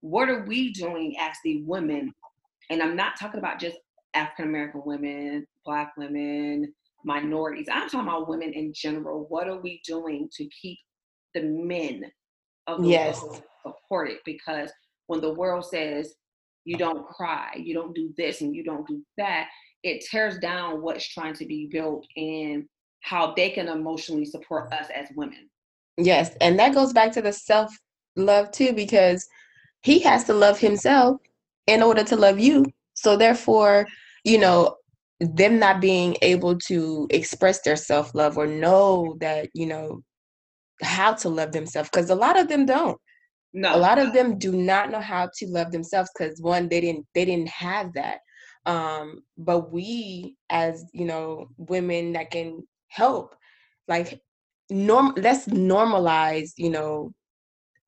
What 0.02 0.30
are 0.30 0.44
we 0.44 0.72
doing 0.72 1.16
as 1.20 1.36
the 1.44 1.64
women? 1.64 2.14
And 2.70 2.84
I'm 2.84 2.96
not 2.96 3.20
talking 3.20 3.40
about 3.40 3.60
just 3.60 3.78
African 4.14 4.46
American 4.46 4.84
women, 4.86 5.48
Black 5.66 5.98
women, 5.98 6.74
minorities. 7.04 7.68
I'm 7.72 7.90
talking 7.90 8.08
about 8.08 8.30
women 8.30 8.54
in 8.54 8.72
general. 8.74 9.26
What 9.30 9.48
are 9.48 9.60
we 9.60 9.82
doing 9.86 10.30
to 10.34 10.46
keep 10.46 10.78
the 11.34 11.42
men 11.42 12.04
of 12.68 12.84
the 12.84 12.90
yes. 12.90 13.22
world 13.22 13.42
supported? 13.64 14.18
Because 14.26 14.70
when 15.08 15.22
the 15.22 15.34
world 15.34 15.66
says 15.66 16.14
you 16.66 16.78
don't 16.78 17.08
cry, 17.08 17.54
you 17.58 17.74
don't 17.74 17.96
do 17.96 18.14
this, 18.18 18.42
and 18.42 18.54
you 18.54 18.64
don't 18.64 18.86
do 18.88 19.02
that, 19.18 19.48
it 19.84 20.06
tears 20.10 20.38
down 20.40 20.82
what's 20.82 21.08
trying 21.08 21.34
to 21.36 21.46
be 21.46 21.68
built 21.72 22.06
and 22.16 22.66
how 23.02 23.34
they 23.36 23.50
can 23.50 23.68
emotionally 23.68 24.26
support 24.26 24.72
us 24.74 24.88
as 24.94 25.08
women. 25.16 25.50
Yes, 25.98 26.36
and 26.42 26.60
that 26.60 26.74
goes 26.74 26.94
back 26.94 27.12
to 27.14 27.22
the 27.22 27.34
self 27.34 27.72
love 28.16 28.52
too, 28.52 28.74
because 28.74 29.26
he 29.84 30.00
has 30.00 30.24
to 30.26 30.34
love 30.34 30.60
himself 30.60 31.18
in 31.68 31.82
order 31.82 32.04
to 32.04 32.16
love 32.16 32.40
you. 32.40 32.66
So 32.94 33.16
therefore, 33.16 33.86
you 34.24 34.38
know, 34.38 34.76
them 35.20 35.60
not 35.60 35.82
being 35.82 36.16
able 36.22 36.58
to 36.60 37.08
express 37.10 37.62
their 37.62 37.76
self 37.76 38.14
love 38.14 38.38
or 38.38 38.48
know 38.48 39.18
that, 39.20 39.50
you 39.54 39.66
know, 39.66 40.02
how 40.84 41.14
to 41.14 41.30
love 41.30 41.52
themselves, 41.52 41.90
because 41.92 42.10
a 42.10 42.16
lot 42.16 42.40
of 42.40 42.48
them 42.48 42.66
don't. 42.66 42.98
No. 43.54 43.76
A 43.76 43.78
lot 43.78 43.98
of 43.98 44.14
them 44.14 44.38
do 44.38 44.52
not 44.52 44.92
know 44.92 45.00
how 45.00 45.30
to 45.38 45.48
love 45.48 45.72
themselves 45.72 46.12
because 46.16 46.40
one, 46.42 46.68
they 46.70 46.82
didn't 46.82 47.06
they 47.16 47.26
didn't 47.26 47.50
have 47.50 47.94
that. 47.94 48.20
Um, 48.68 49.24
but 49.38 49.72
we 49.72 50.36
as 50.50 50.86
you 50.94 51.06
know, 51.06 51.48
women 51.58 52.14
that 52.14 52.32
can 52.32 52.68
help, 52.90 53.36
like 53.88 54.22
norm 54.70 55.14
let's 55.18 55.48
normalize, 55.48 56.52
you 56.58 56.70
know, 56.70 57.12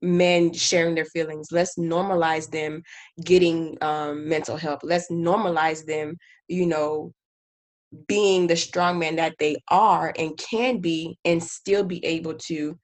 men 0.01 0.53
sharing 0.53 0.95
their 0.95 1.05
feelings. 1.05 1.49
Let's 1.51 1.77
normalize 1.77 2.49
them 2.49 2.83
getting 3.23 3.77
um, 3.81 4.27
mental 4.27 4.57
help. 4.57 4.81
Let's 4.83 5.11
normalize 5.11 5.85
them 5.85 6.17
you 6.49 6.65
know 6.65 7.13
being 8.07 8.47
the 8.47 8.55
strong 8.55 8.99
man 8.99 9.15
that 9.15 9.35
they 9.39 9.55
are 9.69 10.13
and 10.17 10.37
can 10.37 10.79
be 10.79 11.17
and 11.25 11.43
still 11.43 11.83
be 11.83 12.03
able 12.05 12.35
to 12.35 12.77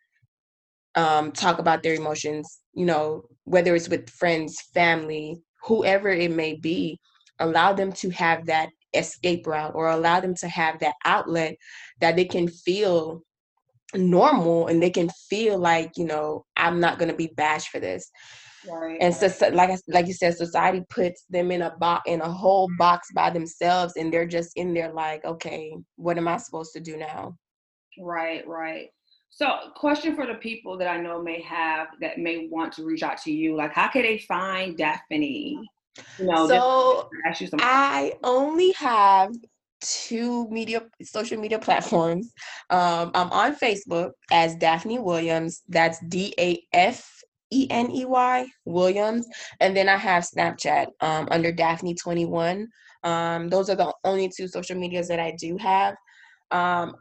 um, 0.96 1.32
talk 1.32 1.60
about 1.60 1.84
their 1.84 1.96
emotions 1.96 2.62
you 2.74 2.86
know 2.86 3.24
whether 3.44 3.76
it's 3.76 3.90
with 3.90 4.10
friends 4.10 4.62
family 4.74 5.38
whoever 5.64 6.10
it 6.10 6.32
may 6.32 6.56
be 6.56 6.98
allow 7.40 7.74
them 7.74 7.92
to 7.92 8.10
have 8.12 8.46
that 8.46 8.70
escape 8.94 9.46
route 9.46 9.74
or 9.76 9.90
allow 9.90 10.20
them 10.20 10.36
to 10.36 10.48
have 10.48 10.80
that 10.80 10.96
outlet 11.04 11.56
that 12.00 12.16
they 12.16 12.26
can 12.26 12.48
feel 12.48 13.22
normal 13.94 14.68
and 14.68 14.82
they 14.82 14.90
can 14.90 15.10
feel 15.30 15.58
like 15.58 15.92
you 15.96 16.06
know 16.06 16.46
i'm 16.58 16.80
not 16.80 16.98
going 16.98 17.10
to 17.10 17.16
be 17.16 17.32
bashed 17.36 17.70
for 17.70 17.80
this. 17.80 18.10
Right. 18.68 18.98
And 19.00 19.14
so, 19.14 19.28
so 19.28 19.50
like 19.50 19.70
I, 19.70 19.78
like 19.88 20.08
you 20.08 20.14
said 20.14 20.36
society 20.36 20.84
puts 20.90 21.26
them 21.30 21.52
in 21.52 21.62
a 21.62 21.76
box 21.78 22.04
in 22.08 22.22
a 22.22 22.32
whole 22.32 22.68
mm-hmm. 22.68 22.78
box 22.78 23.10
by 23.14 23.30
themselves 23.30 23.94
and 23.96 24.12
they're 24.12 24.26
just 24.26 24.52
in 24.56 24.74
there 24.74 24.92
like 24.92 25.24
okay 25.24 25.76
what 25.98 26.18
am 26.18 26.28
i 26.28 26.38
supposed 26.38 26.74
to 26.74 26.80
do 26.80 26.98
now? 26.98 27.36
Right 28.00 28.46
right. 28.48 28.88
So 29.30 29.54
question 29.76 30.16
for 30.16 30.26
the 30.26 30.36
people 30.36 30.78
that 30.78 30.88
i 30.88 31.00
know 31.00 31.22
may 31.22 31.42
have 31.42 31.90
that 32.02 32.18
may 32.18 32.48
want 32.50 32.74
to 32.74 32.86
reach 32.86 33.04
out 33.04 33.18
to 33.20 33.32
you 33.32 33.56
like 33.56 33.74
how 33.74 33.88
can 33.88 34.02
they 34.02 34.18
find 34.18 34.78
daphne 34.78 35.60
you 36.20 36.26
know 36.26 36.48
so 36.48 37.10
i 37.60 38.14
only 38.24 38.72
have 38.74 39.32
two 39.86 40.48
media 40.50 40.82
social 41.02 41.40
media 41.40 41.60
platforms. 41.68 42.34
Um, 42.70 43.12
I'm 43.14 43.32
on 43.32 43.56
Facebook 43.56 44.12
as 44.32 44.56
Daphne 44.56 45.00
Williams. 45.00 45.62
That's 45.70 46.00
D 46.08 46.34
A 46.40 46.62
F 46.74 47.08
E 47.52 47.68
N 47.70 47.92
E 47.92 48.06
Y 48.06 48.48
Williams, 48.66 49.28
and 49.60 49.76
then 49.76 49.88
I 49.90 49.98
have 49.98 50.24
Snapchat 50.24 50.88
um, 51.02 51.28
under 51.32 51.52
Daphne 51.52 51.96
Twenty 51.96 52.26
One. 52.26 52.68
Um, 53.04 53.50
those 53.50 53.70
are 53.70 53.76
the 53.76 53.94
only 54.04 54.32
two 54.36 54.48
social 54.48 54.78
medias 54.78 55.08
that 55.10 55.20
I 55.20 55.36
do 55.40 55.58
have. 55.58 55.96
Um, 56.52 56.96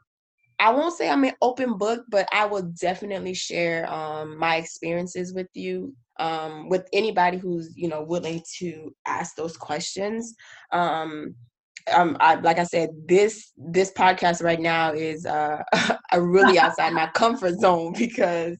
I 0.64 0.70
won't 0.70 0.96
say 0.96 1.10
I'm 1.10 1.24
an 1.24 1.34
open 1.42 1.76
book, 1.76 2.06
but 2.08 2.26
I 2.32 2.46
will 2.46 2.62
definitely 2.80 3.34
share 3.34 3.86
um, 3.92 4.38
my 4.38 4.56
experiences 4.56 5.34
with 5.34 5.48
you, 5.52 5.94
um, 6.18 6.70
with 6.70 6.88
anybody 6.94 7.36
who's 7.36 7.76
you 7.76 7.86
know 7.86 8.02
willing 8.02 8.42
to 8.60 8.94
ask 9.06 9.36
those 9.36 9.58
questions. 9.58 10.34
Um, 10.72 11.34
um, 11.94 12.16
I, 12.18 12.36
like 12.36 12.58
I 12.58 12.64
said, 12.64 12.88
this 13.06 13.52
this 13.58 13.92
podcast 13.92 14.42
right 14.42 14.58
now 14.58 14.94
is 14.94 15.26
uh, 15.26 15.62
a 16.12 16.22
really 16.22 16.58
outside 16.58 16.94
my 16.94 17.08
comfort 17.14 17.60
zone 17.60 17.92
because 17.98 18.56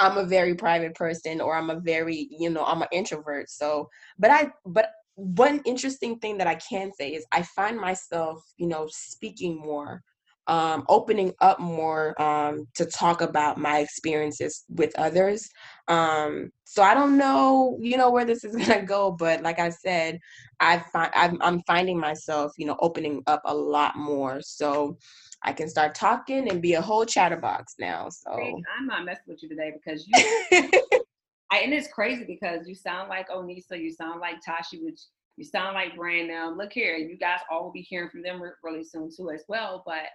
I'm 0.00 0.18
a 0.18 0.26
very 0.26 0.56
private 0.56 0.96
person, 0.96 1.40
or 1.40 1.54
I'm 1.54 1.70
a 1.70 1.78
very, 1.78 2.26
you 2.28 2.50
know, 2.50 2.64
I'm 2.64 2.82
an 2.82 2.88
introvert. 2.90 3.50
So, 3.50 3.88
but 4.18 4.32
I, 4.32 4.50
but 4.66 4.90
one 5.14 5.62
interesting 5.64 6.18
thing 6.18 6.38
that 6.38 6.48
I 6.48 6.56
can 6.56 6.90
say 6.92 7.10
is 7.10 7.24
I 7.30 7.42
find 7.42 7.78
myself, 7.78 8.42
you 8.56 8.66
know, 8.66 8.88
speaking 8.90 9.60
more 9.60 10.02
um, 10.48 10.84
opening 10.88 11.32
up 11.40 11.58
more 11.58 12.20
um, 12.20 12.66
to 12.74 12.86
talk 12.86 13.20
about 13.20 13.58
my 13.58 13.78
experiences 13.78 14.64
with 14.68 14.96
others. 14.98 15.48
Um, 15.88 16.50
so 16.64 16.82
I 16.82 16.94
don't 16.94 17.16
know, 17.16 17.78
you 17.80 17.96
know, 17.96 18.10
where 18.10 18.24
this 18.24 18.44
is 18.44 18.56
gonna 18.66 18.84
go, 18.84 19.10
but 19.10 19.42
like 19.42 19.58
I 19.58 19.70
said, 19.70 20.18
I 20.60 20.78
find 20.92 21.10
I'm, 21.14 21.38
I'm 21.40 21.62
finding 21.66 21.98
myself, 21.98 22.52
you 22.56 22.66
know, 22.66 22.76
opening 22.80 23.22
up 23.26 23.42
a 23.44 23.54
lot 23.54 23.96
more. 23.96 24.40
So 24.40 24.98
I 25.42 25.52
can 25.52 25.68
start 25.68 25.94
talking 25.94 26.50
and 26.50 26.62
be 26.62 26.74
a 26.74 26.82
whole 26.82 27.04
chatterbox 27.04 27.74
now. 27.78 28.08
So 28.08 28.32
I'm 28.32 28.86
not 28.86 29.04
messing 29.04 29.24
with 29.28 29.42
you 29.42 29.48
today 29.48 29.72
because 29.72 30.06
you. 30.52 30.70
I, 31.52 31.58
and 31.58 31.72
it's 31.72 31.92
crazy 31.92 32.24
because 32.24 32.66
you 32.66 32.74
sound 32.74 33.08
like 33.08 33.28
Onisa, 33.28 33.80
you 33.80 33.92
sound 33.92 34.20
like 34.20 34.36
Tashi, 34.44 34.82
which 34.82 35.00
you 35.36 35.44
sound 35.44 35.74
like 35.74 35.96
Brandon. 35.96 36.56
Look 36.56 36.72
here, 36.72 36.96
you 36.96 37.16
guys 37.16 37.40
all 37.50 37.64
will 37.64 37.72
be 37.72 37.82
hearing 37.82 38.10
from 38.10 38.22
them 38.22 38.42
really 38.62 38.82
soon 38.82 39.10
too 39.14 39.30
as 39.30 39.44
well. 39.48 39.82
But 39.86 40.06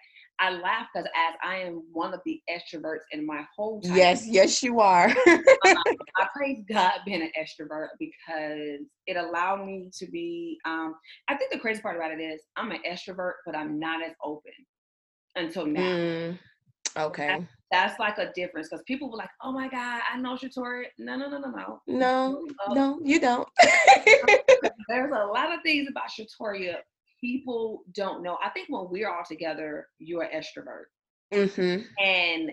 I 0.41 0.49
laugh 0.49 0.87
because 0.91 1.07
as 1.15 1.35
I 1.43 1.57
am 1.57 1.83
one 1.93 2.15
of 2.15 2.21
the 2.25 2.41
extroverts 2.49 3.03
in 3.11 3.25
my 3.25 3.45
whole 3.55 3.79
time. 3.79 3.95
Yes, 3.95 4.27
yes, 4.29 4.63
you 4.63 4.79
are. 4.79 5.07
I 5.65 6.27
praise 6.35 6.63
God 6.67 6.93
being 7.05 7.21
an 7.21 7.31
extrovert 7.39 7.89
because 7.99 8.81
it 9.05 9.17
allowed 9.17 9.65
me 9.65 9.91
to 9.99 10.07
be. 10.07 10.57
Um, 10.65 10.95
I 11.27 11.35
think 11.35 11.51
the 11.51 11.59
crazy 11.59 11.81
part 11.81 11.95
about 11.95 12.11
it 12.11 12.19
is 12.19 12.41
I'm 12.57 12.71
an 12.71 12.79
extrovert, 12.89 13.33
but 13.45 13.55
I'm 13.55 13.79
not 13.79 14.03
as 14.03 14.13
open 14.23 14.51
until 15.35 15.67
now. 15.67 15.81
Mm, 15.81 16.39
okay. 16.97 17.27
That's, 17.27 17.45
that's, 17.71 17.99
like 17.99 18.17
a 18.17 18.31
difference 18.33 18.67
because 18.69 18.83
people 18.87 19.11
were 19.11 19.17
like, 19.17 19.29
"Oh 19.43 19.51
my 19.51 19.69
God, 19.69 20.01
I 20.11 20.17
know 20.17 20.35
Shatori." 20.35 20.85
No, 20.97 21.15
no, 21.17 21.29
no, 21.29 21.37
no, 21.37 21.51
no. 21.51 21.81
No, 21.85 22.47
no, 22.69 22.99
you 23.03 23.19
don't. 23.19 23.47
There's 24.89 25.11
a 25.11 25.25
lot 25.25 25.53
of 25.53 25.61
things 25.63 25.87
about 25.87 26.09
Shatoria 26.09 26.77
people 27.21 27.83
don't 27.93 28.23
know. 28.23 28.37
I 28.43 28.49
think 28.49 28.67
when 28.69 28.89
we're 28.89 29.09
all 29.09 29.23
together, 29.27 29.87
you're 29.99 30.23
an 30.23 30.31
extrovert. 30.35 30.85
Mm-hmm. 31.33 31.83
And 32.03 32.51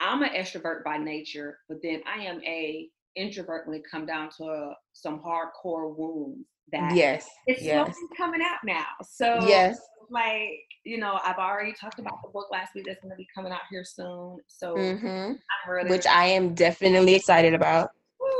I'm 0.00 0.22
an 0.22 0.30
extrovert 0.30 0.84
by 0.84 0.98
nature, 0.98 1.58
but 1.68 1.78
then 1.82 2.02
I 2.06 2.24
am 2.24 2.42
a 2.44 2.88
introvert 3.14 3.66
when 3.66 3.78
it 3.78 3.82
come 3.90 4.04
down 4.04 4.28
to 4.36 4.44
uh, 4.44 4.74
some 4.92 5.20
hardcore 5.20 5.96
wounds 5.96 6.46
that 6.72 6.94
yes 6.94 7.28
it's 7.46 7.62
yes. 7.62 7.86
slowly 7.86 8.08
coming 8.16 8.40
out 8.42 8.58
now. 8.64 8.84
So 9.02 9.46
yes, 9.46 9.78
like 10.10 10.50
you 10.84 10.98
know, 10.98 11.18
I've 11.24 11.38
already 11.38 11.72
talked 11.72 11.98
about 11.98 12.18
the 12.22 12.30
book 12.30 12.48
last 12.50 12.74
week 12.74 12.84
that's 12.86 13.00
going 13.00 13.10
to 13.10 13.16
be 13.16 13.26
coming 13.34 13.52
out 13.52 13.62
here 13.70 13.84
soon. 13.84 14.38
So 14.46 14.74
mm-hmm. 14.74 15.32
really 15.70 15.90
which 15.90 16.06
I 16.06 16.26
am 16.26 16.54
definitely 16.54 17.14
excited 17.14 17.54
about. 17.54 17.90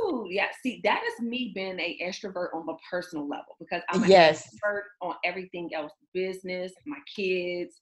Ooh, 0.06 0.26
yeah. 0.30 0.46
See, 0.62 0.80
that 0.84 1.02
is 1.02 1.24
me 1.24 1.52
being 1.54 1.78
a 1.80 1.98
extrovert 2.02 2.54
on 2.54 2.66
the 2.66 2.76
personal 2.88 3.28
level 3.28 3.56
because 3.58 3.82
I'm 3.90 4.02
an 4.04 4.10
yes. 4.10 4.42
extrovert 4.46 4.82
on 5.02 5.14
everything 5.24 5.70
else, 5.74 5.92
business, 6.14 6.72
my 6.86 6.98
kids. 7.14 7.80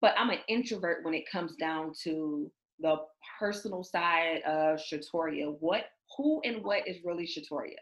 But 0.00 0.14
I'm 0.16 0.30
an 0.30 0.38
introvert 0.48 1.04
when 1.04 1.14
it 1.14 1.24
comes 1.30 1.56
down 1.56 1.92
to 2.04 2.50
the 2.78 2.96
personal 3.38 3.82
side 3.82 4.42
of 4.46 4.78
Shatoria. 4.78 5.56
What, 5.58 5.86
who, 6.16 6.40
and 6.44 6.62
what 6.62 6.86
is 6.86 6.98
really 7.04 7.26
Shatoria? 7.26 7.74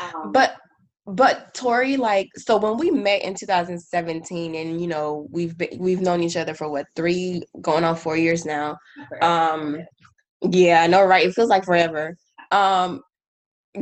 Um, 0.00 0.32
but 0.32 0.56
but 1.04 1.52
Tori, 1.52 1.96
like, 1.96 2.28
so 2.36 2.56
when 2.56 2.78
we 2.78 2.90
met 2.90 3.22
in 3.22 3.34
2017, 3.34 4.54
and 4.54 4.80
you 4.80 4.86
know, 4.86 5.26
we've 5.30 5.58
been 5.58 5.76
we've 5.78 6.00
known 6.00 6.22
each 6.22 6.36
other 6.36 6.54
for 6.54 6.70
what 6.70 6.86
three, 6.94 7.42
going 7.60 7.82
on 7.82 7.96
four 7.96 8.16
years 8.16 8.46
now. 8.46 8.76
Um, 9.20 9.78
yeah, 10.50 10.82
I 10.82 10.86
know, 10.86 11.04
right? 11.04 11.26
It 11.26 11.34
feels 11.34 11.48
like 11.48 11.64
forever. 11.64 12.16
Um, 12.50 13.02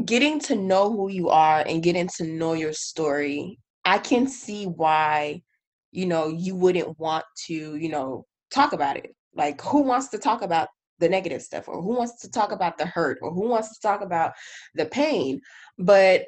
getting 0.04 0.38
to 0.40 0.54
know 0.54 0.90
who 0.92 1.10
you 1.10 1.28
are 1.28 1.60
and 1.66 1.82
getting 1.82 2.08
to 2.16 2.24
know 2.24 2.52
your 2.52 2.72
story, 2.72 3.58
I 3.84 3.98
can 3.98 4.26
see 4.28 4.66
why, 4.66 5.42
you 5.92 6.06
know, 6.06 6.28
you 6.28 6.54
wouldn't 6.54 6.98
want 6.98 7.24
to, 7.46 7.76
you 7.76 7.88
know, 7.88 8.26
talk 8.50 8.72
about 8.72 8.96
it. 8.96 9.14
Like, 9.34 9.60
who 9.62 9.82
wants 9.82 10.08
to 10.08 10.18
talk 10.18 10.42
about 10.42 10.68
the 10.98 11.08
negative 11.08 11.42
stuff, 11.42 11.66
or 11.66 11.80
who 11.80 11.96
wants 11.96 12.20
to 12.20 12.30
talk 12.30 12.52
about 12.52 12.76
the 12.76 12.86
hurt, 12.86 13.18
or 13.22 13.32
who 13.32 13.48
wants 13.48 13.74
to 13.74 13.80
talk 13.80 14.02
about 14.02 14.32
the 14.74 14.86
pain? 14.86 15.40
But 15.78 16.26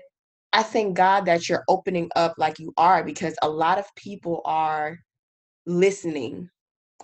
I 0.53 0.63
thank 0.63 0.97
God 0.97 1.27
that 1.27 1.49
you're 1.49 1.65
opening 1.69 2.11
up 2.17 2.35
like 2.39 2.59
you 2.59 2.73
are 2.77 3.05
because 3.05 3.35
a 3.43 3.49
lot 3.49 3.79
of 3.79 3.87
people 3.97 4.43
are 4.45 4.99
listening 5.67 6.49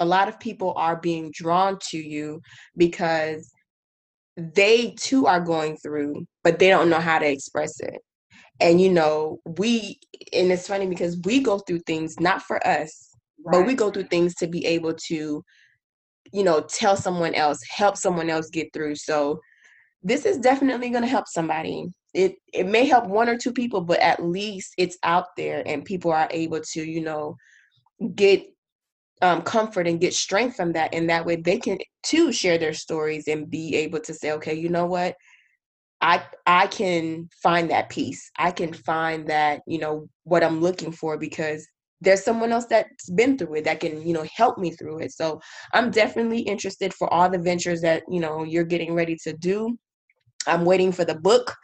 a 0.01 0.05
lot 0.05 0.29
of 0.29 0.41
people 0.41 0.75
are 0.77 0.97
being 0.97 1.31
drawn 1.35 1.79
to 1.91 1.99
you 1.99 2.41
because 2.77 3.53
they 4.37 4.95
too 5.01 5.27
are 5.27 5.41
going 5.41 5.77
through, 5.77 6.25
but 6.45 6.59
they 6.59 6.69
don't 6.69 6.91
know 6.91 7.01
how 7.01 7.19
to 7.19 7.29
express 7.29 7.81
it. 7.81 8.01
And 8.61 8.81
you 8.81 8.91
know, 8.91 9.39
we 9.59 9.99
and 10.33 10.51
it's 10.51 10.69
funny 10.69 10.87
because 10.87 11.19
we 11.25 11.41
go 11.41 11.59
through 11.59 11.81
things 11.81 12.19
not 12.19 12.43
for 12.43 12.65
us, 12.67 13.11
right. 13.45 13.53
but 13.53 13.67
we 13.67 13.75
go 13.75 13.91
through 13.91 14.05
things 14.05 14.35
to 14.37 14.47
be 14.47 14.65
able 14.67 14.95
to, 15.09 15.43
you 16.33 16.45
know, 16.45 16.61
tell 16.61 16.97
someone 16.97 17.35
else, 17.35 17.59
help 17.69 17.97
someone 17.97 18.31
else 18.31 18.49
get 18.51 18.73
through. 18.73 18.97
So 18.97 19.41
this 20.03 20.25
is 20.25 20.39
definitely 20.39 20.91
going 20.91 21.03
to 21.03 21.09
help 21.09 21.27
somebody. 21.29 21.87
It 22.15 22.37
it 22.53 22.67
may 22.67 22.87
help 22.87 23.07
one 23.07 23.29
or 23.29 23.37
two 23.37 23.53
people, 23.53 23.81
but 23.81 24.01
at 24.01 24.25
least 24.25 24.73
it's 24.79 24.99
out 25.03 25.27
there 25.37 25.63
and 25.67 25.85
people 25.85 26.13
are 26.13 26.29
able 26.31 26.61
to, 26.73 26.83
you 26.83 27.01
know, 27.01 27.37
get 28.15 28.45
um, 29.23 29.43
comfort 29.43 29.87
and 29.87 30.01
get 30.01 30.15
strength 30.15 30.57
from 30.57 30.73
that 30.73 30.95
and 30.95 31.11
that 31.11 31.25
way 31.27 31.37
they 31.37 31.59
can 31.59 31.79
too 32.03 32.33
share 32.33 32.59
their 32.59 32.75
stories 32.75 33.27
and 33.29 33.51
be 33.51 33.75
able 33.75 34.01
to 34.01 34.15
say 34.15 34.33
okay 34.33 34.55
you 34.55 34.69
know 34.69 34.87
what? 34.87 35.15
I 36.01 36.23
i 36.47 36.67
can 36.69 37.29
find 37.43 37.71
that 37.71 37.89
peace. 37.89 38.31
I 38.39 38.51
can 38.53 38.73
find 38.73 39.29
that 39.29 39.63
you 39.67 39.79
know 39.79 40.09
what 40.25 40.45
i'm 40.45 40.61
looking 40.61 40.93
for 40.93 41.19
because 41.19 41.67
there's 42.01 42.23
someone 42.25 42.53
else 42.53 42.67
that's 42.67 43.11
been 43.11 43.37
through 43.37 43.57
it 43.57 43.65
that 43.65 43.81
can 43.81 44.07
you 44.07 44.15
know 44.15 44.25
help 44.35 44.59
me 44.59 44.71
through 44.71 45.01
it. 45.01 45.13
So 45.13 45.41
i'm 45.73 45.91
definitely 45.91 46.41
interested 46.41 46.95
for 46.95 47.13
all 47.13 47.29
the 47.29 47.39
ventures 47.39 47.81
that 47.81 48.05
you 48.09 48.21
know 48.21 48.45
you're 48.45 48.65
getting 48.65 48.95
ready 48.95 49.17
to 49.25 49.33
do. 49.33 49.77
I'm 50.47 50.65
waiting 50.65 50.93
for 50.93 51.05
the 51.05 51.17
book 51.17 51.55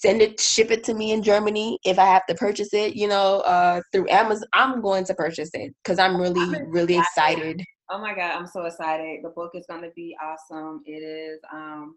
send 0.00 0.22
it 0.22 0.40
ship 0.40 0.70
it 0.70 0.84
to 0.84 0.94
me 0.94 1.12
in 1.12 1.22
germany 1.22 1.78
if 1.84 1.98
i 1.98 2.04
have 2.04 2.24
to 2.26 2.34
purchase 2.34 2.72
it 2.72 2.94
you 2.94 3.08
know 3.08 3.40
uh 3.40 3.80
through 3.92 4.08
amazon 4.08 4.46
i'm 4.54 4.80
going 4.80 5.04
to 5.04 5.14
purchase 5.14 5.50
it 5.54 5.72
because 5.82 5.98
i'm 5.98 6.20
really 6.20 6.40
I'm 6.40 6.70
really 6.70 6.96
excited. 6.96 7.62
Oh 7.90 7.98
my 7.98 8.14
god 8.14 8.36
i'm 8.36 8.46
so 8.46 8.64
excited. 8.66 9.20
The 9.22 9.30
book 9.30 9.50
is 9.54 9.66
going 9.68 9.82
to 9.82 9.90
be 9.96 10.16
awesome. 10.22 10.80
It 10.86 11.02
is 11.02 11.40
um 11.52 11.96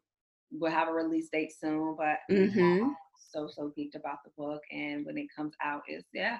we'll 0.51 0.71
have 0.71 0.87
a 0.87 0.93
release 0.93 1.29
date 1.31 1.51
soon 1.51 1.95
but 1.97 2.17
mm-hmm. 2.31 2.89
so 3.31 3.47
so 3.47 3.71
geeked 3.77 3.95
about 3.95 4.17
the 4.23 4.31
book 4.37 4.61
and 4.71 5.05
when 5.05 5.17
it 5.17 5.27
comes 5.35 5.53
out 5.63 5.81
it's 5.87 6.07
yeah 6.13 6.37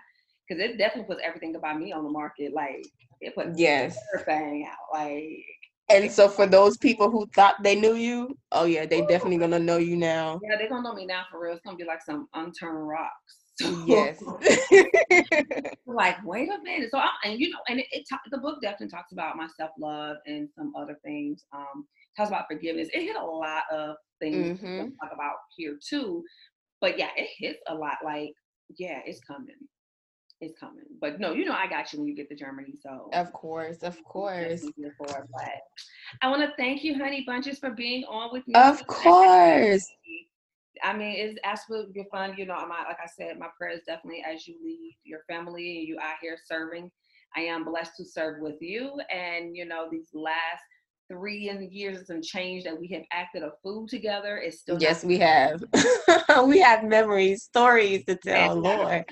because 0.47 0.61
it 0.63 0.77
definitely 0.77 1.07
puts 1.07 1.25
everything 1.25 1.55
about 1.55 1.79
me 1.79 1.91
on 1.91 2.03
the 2.03 2.09
market 2.09 2.53
like 2.53 2.85
it 3.21 3.33
puts 3.35 3.57
yes. 3.57 3.97
everything 4.13 4.67
out 4.69 4.99
like 4.99 5.45
and 5.89 6.11
so 6.11 6.29
for 6.29 6.47
those 6.47 6.77
people 6.77 7.09
who 7.09 7.25
thought 7.35 7.61
they 7.61 7.75
knew 7.75 7.95
you, 7.95 8.37
oh 8.51 8.65
yeah, 8.65 8.85
they 8.85 9.01
definitely 9.01 9.37
gonna 9.37 9.59
know 9.59 9.77
you 9.77 9.95
now. 9.95 10.39
Yeah, 10.43 10.57
they 10.57 10.67
gonna 10.67 10.83
know 10.83 10.93
me 10.93 11.05
now 11.05 11.23
for 11.29 11.41
real. 11.41 11.53
It's 11.53 11.61
gonna 11.63 11.77
be 11.77 11.83
like 11.83 12.01
some 12.01 12.27
unturned 12.33 12.87
rocks. 12.87 13.43
yes. 13.85 14.23
like, 15.85 16.17
wait 16.25 16.49
a 16.49 16.57
minute. 16.63 16.89
So, 16.89 16.97
I, 16.97 17.09
and 17.25 17.39
you 17.39 17.49
know, 17.49 17.59
and 17.67 17.79
it, 17.79 17.85
it 17.91 18.07
the 18.31 18.39
book 18.39 18.61
definitely 18.61 18.89
talks 18.89 19.11
about 19.11 19.37
my 19.37 19.47
self 19.57 19.71
love 19.79 20.17
and 20.25 20.49
some 20.57 20.73
other 20.75 20.97
things. 21.03 21.45
Um, 21.53 21.85
talks 22.17 22.29
about 22.29 22.45
forgiveness. 22.49 22.89
It 22.93 23.03
hit 23.03 23.15
a 23.15 23.25
lot 23.25 23.63
of 23.71 23.95
things 24.19 24.59
mm-hmm. 24.59 24.89
talk 25.01 25.13
about 25.13 25.35
here 25.55 25.77
too. 25.87 26.23
But 26.81 26.97
yeah, 26.97 27.09
it 27.15 27.29
hits 27.37 27.59
a 27.67 27.75
lot. 27.75 27.97
Like, 28.03 28.33
yeah, 28.77 28.99
it's 29.05 29.19
coming 29.19 29.55
it's 30.41 30.59
coming. 30.59 30.83
But 30.99 31.19
no, 31.19 31.33
you 31.33 31.45
know 31.45 31.53
I 31.53 31.67
got 31.67 31.91
you 31.93 31.99
when 31.99 32.07
you 32.07 32.15
get 32.15 32.29
to 32.29 32.35
Germany. 32.35 32.73
So 32.81 33.09
of 33.13 33.31
course, 33.33 33.83
of 33.83 34.03
course. 34.05 34.65
For, 34.97 35.05
but 35.07 35.61
I 36.21 36.29
want 36.29 36.41
to 36.41 36.53
thank 36.57 36.83
you, 36.83 36.97
Honey 36.97 37.23
Bunches, 37.25 37.59
for 37.59 37.71
being 37.71 38.03
on 38.05 38.31
with 38.31 38.47
me. 38.47 38.55
Of 38.55 38.85
course. 38.87 39.87
I 40.83 40.91
mean, 40.91 41.15
it's 41.17 41.39
absolutely 41.43 42.05
fun. 42.11 42.35
You 42.37 42.45
know, 42.45 42.55
I'm 42.55 42.69
my 42.69 42.83
like 42.83 42.97
I 43.01 43.07
said, 43.07 43.39
my 43.39 43.47
prayer 43.57 43.71
is 43.71 43.81
definitely 43.85 44.23
as 44.27 44.47
you 44.47 44.55
leave 44.63 44.93
your 45.03 45.21
family 45.29 45.79
and 45.79 45.87
you 45.87 45.97
out 45.99 46.15
here 46.21 46.37
serving. 46.45 46.91
I 47.35 47.41
am 47.41 47.63
blessed 47.63 47.97
to 47.97 48.05
serve 48.05 48.41
with 48.41 48.61
you, 48.61 48.99
and 49.11 49.55
you 49.55 49.65
know 49.65 49.87
these 49.89 50.09
last 50.13 50.63
three 51.13 51.69
years 51.71 52.09
and 52.09 52.23
change 52.23 52.63
that 52.63 52.79
we 52.79 52.87
have 52.87 53.03
acted 53.11 53.43
a 53.43 53.51
fool 53.61 53.87
together. 53.87 54.37
It's 54.37 54.59
still 54.59 54.77
yes, 54.79 55.03
we 55.03 55.19
have. 55.19 55.63
we 56.45 56.59
have 56.59 56.83
memories, 56.83 57.43
stories 57.43 58.03
to 58.05 58.15
tell. 58.15 58.55
Lord, 58.55 59.05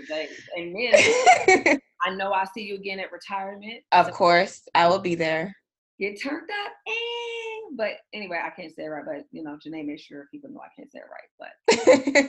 and 0.58 0.76
then 0.76 1.80
I 2.04 2.10
know 2.16 2.32
I'll 2.32 2.50
see 2.54 2.64
you 2.64 2.76
again 2.76 3.00
at 3.00 3.12
retirement. 3.12 3.84
Of 3.92 4.08
so 4.08 4.12
course, 4.14 4.62
I 4.74 4.88
will 4.88 5.00
be 5.00 5.16
there. 5.16 5.56
Get 6.00 6.22
turned 6.22 6.50
up, 6.50 6.72
and 6.88 7.51
but 7.76 7.92
anyway, 8.14 8.40
I 8.44 8.50
can't 8.50 8.74
say 8.74 8.84
it 8.84 8.88
right. 8.88 9.04
But 9.06 9.26
you 9.32 9.44
know, 9.44 9.58
Janae, 9.58 9.86
make 9.86 10.00
sure 10.00 10.28
people 10.32 10.50
know 10.50 10.60
I 10.62 10.70
can't 10.76 10.92
say 10.92 11.00
it 11.00 11.06
right. 11.10 11.54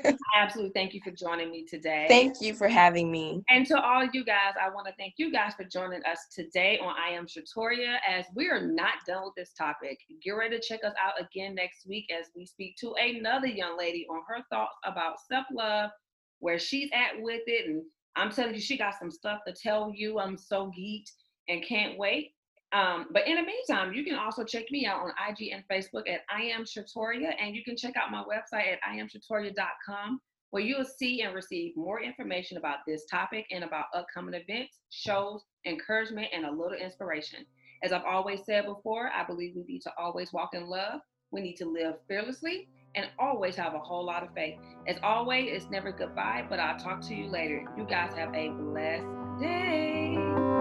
But 0.05 0.17
I 0.35 0.43
absolutely 0.43 0.73
thank 0.73 0.95
you 0.95 1.01
for 1.05 1.11
joining 1.11 1.51
me 1.51 1.65
today. 1.65 2.07
Thank 2.09 2.41
you 2.41 2.55
for 2.55 2.69
having 2.69 3.11
me. 3.11 3.43
And 3.49 3.67
to 3.67 3.81
all 3.81 4.05
you 4.13 4.25
guys, 4.25 4.55
I 4.61 4.69
want 4.71 4.87
to 4.87 4.95
thank 4.99 5.15
you 5.17 5.33
guys 5.33 5.55
for 5.55 5.65
joining 5.65 6.03
us 6.05 6.27
today 6.35 6.79
on 6.79 6.95
I 6.97 7.11
Am 7.15 7.27
Shatoria. 7.27 7.97
As 8.09 8.27
we 8.35 8.49
are 8.49 8.61
not 8.61 8.95
done 9.07 9.25
with 9.25 9.35
this 9.37 9.53
topic, 9.53 9.99
get 10.23 10.31
ready 10.33 10.59
to 10.59 10.63
check 10.63 10.81
us 10.85 10.95
out 11.03 11.21
again 11.21 11.55
next 11.55 11.87
week 11.87 12.07
as 12.13 12.27
we 12.37 12.47
speak 12.47 12.77
to 12.79 12.95
another 12.95 13.49
young 13.49 13.77
lady 13.77 14.07
on 14.11 14.23
her 14.29 14.43
thoughts 14.51 14.77
about 14.85 15.17
self 15.29 15.47
love, 15.53 15.91
where 16.39 16.59
she's 16.59 16.91
at 16.93 17.21
with 17.21 17.43
it, 17.47 17.69
and 17.69 17.83
I'm 18.17 18.31
telling 18.31 18.55
you, 18.55 18.61
she 18.61 18.77
got 18.77 18.99
some 18.99 19.11
stuff 19.11 19.41
to 19.47 19.55
tell 19.55 19.93
you. 19.95 20.19
I'm 20.19 20.37
so 20.37 20.71
geeked 20.79 21.13
and 21.49 21.65
can't 21.65 21.99
wait. 21.99 22.33
Um, 22.73 23.07
but 23.13 23.27
in 23.27 23.37
the 23.37 23.43
meantime, 23.43 23.93
you 23.93 24.03
can 24.05 24.15
also 24.15 24.45
check 24.45 24.65
me 24.71 24.87
out 24.87 25.01
on 25.01 25.11
IG 25.29 25.53
and 25.53 25.63
Facebook 25.71 26.09
at 26.09 26.21
I 26.35 26.43
am 26.45 26.65
Shatoria, 26.65 27.33
and 27.41 27.55
you 27.55 27.63
can 27.65 27.77
check 27.77 27.95
out 27.97 28.11
my 28.11 28.25
website 28.25 28.73
at 28.73 28.79
iamshatoria.com, 28.89 30.21
where 30.51 30.63
you 30.63 30.79
will 30.79 30.85
see 30.85 31.21
and 31.23 31.35
receive 31.35 31.77
more 31.77 32.03
information 32.03 32.57
about 32.57 32.79
this 32.87 33.05
topic 33.11 33.47
and 33.51 33.63
about 33.63 33.87
upcoming 33.95 34.35
events, 34.35 34.79
shows, 34.91 35.43
encouragement, 35.67 36.29
and 36.33 36.47
a 36.47 36.51
little 36.51 36.73
inspiration. 36.73 37.45
As 37.85 37.93
I've 37.93 38.05
always 38.05 38.41
said 38.47 38.65
before, 38.65 39.11
I 39.15 39.25
believe 39.25 39.55
we 39.55 39.65
need 39.65 39.83
to 39.83 39.93
always 39.99 40.33
walk 40.33 40.51
in 40.55 40.67
love. 40.67 41.01
We 41.31 41.41
need 41.41 41.57
to 41.57 41.67
live 41.67 41.97
fearlessly 42.09 42.69
and 42.95 43.07
always 43.19 43.57
have 43.57 43.75
a 43.75 43.79
whole 43.79 44.05
lot 44.05 44.23
of 44.23 44.33
faith. 44.35 44.59
As 44.87 44.97
always, 45.03 45.49
it's 45.51 45.71
never 45.71 45.91
goodbye, 45.93 46.47
but 46.49 46.61
I'll 46.61 46.79
talk 46.79 47.01
to 47.09 47.15
you 47.15 47.27
later. 47.27 47.65
You 47.77 47.85
guys 47.85 48.15
have 48.15 48.35
a 48.35 48.51
blessed 48.51 49.41
day. 49.41 50.52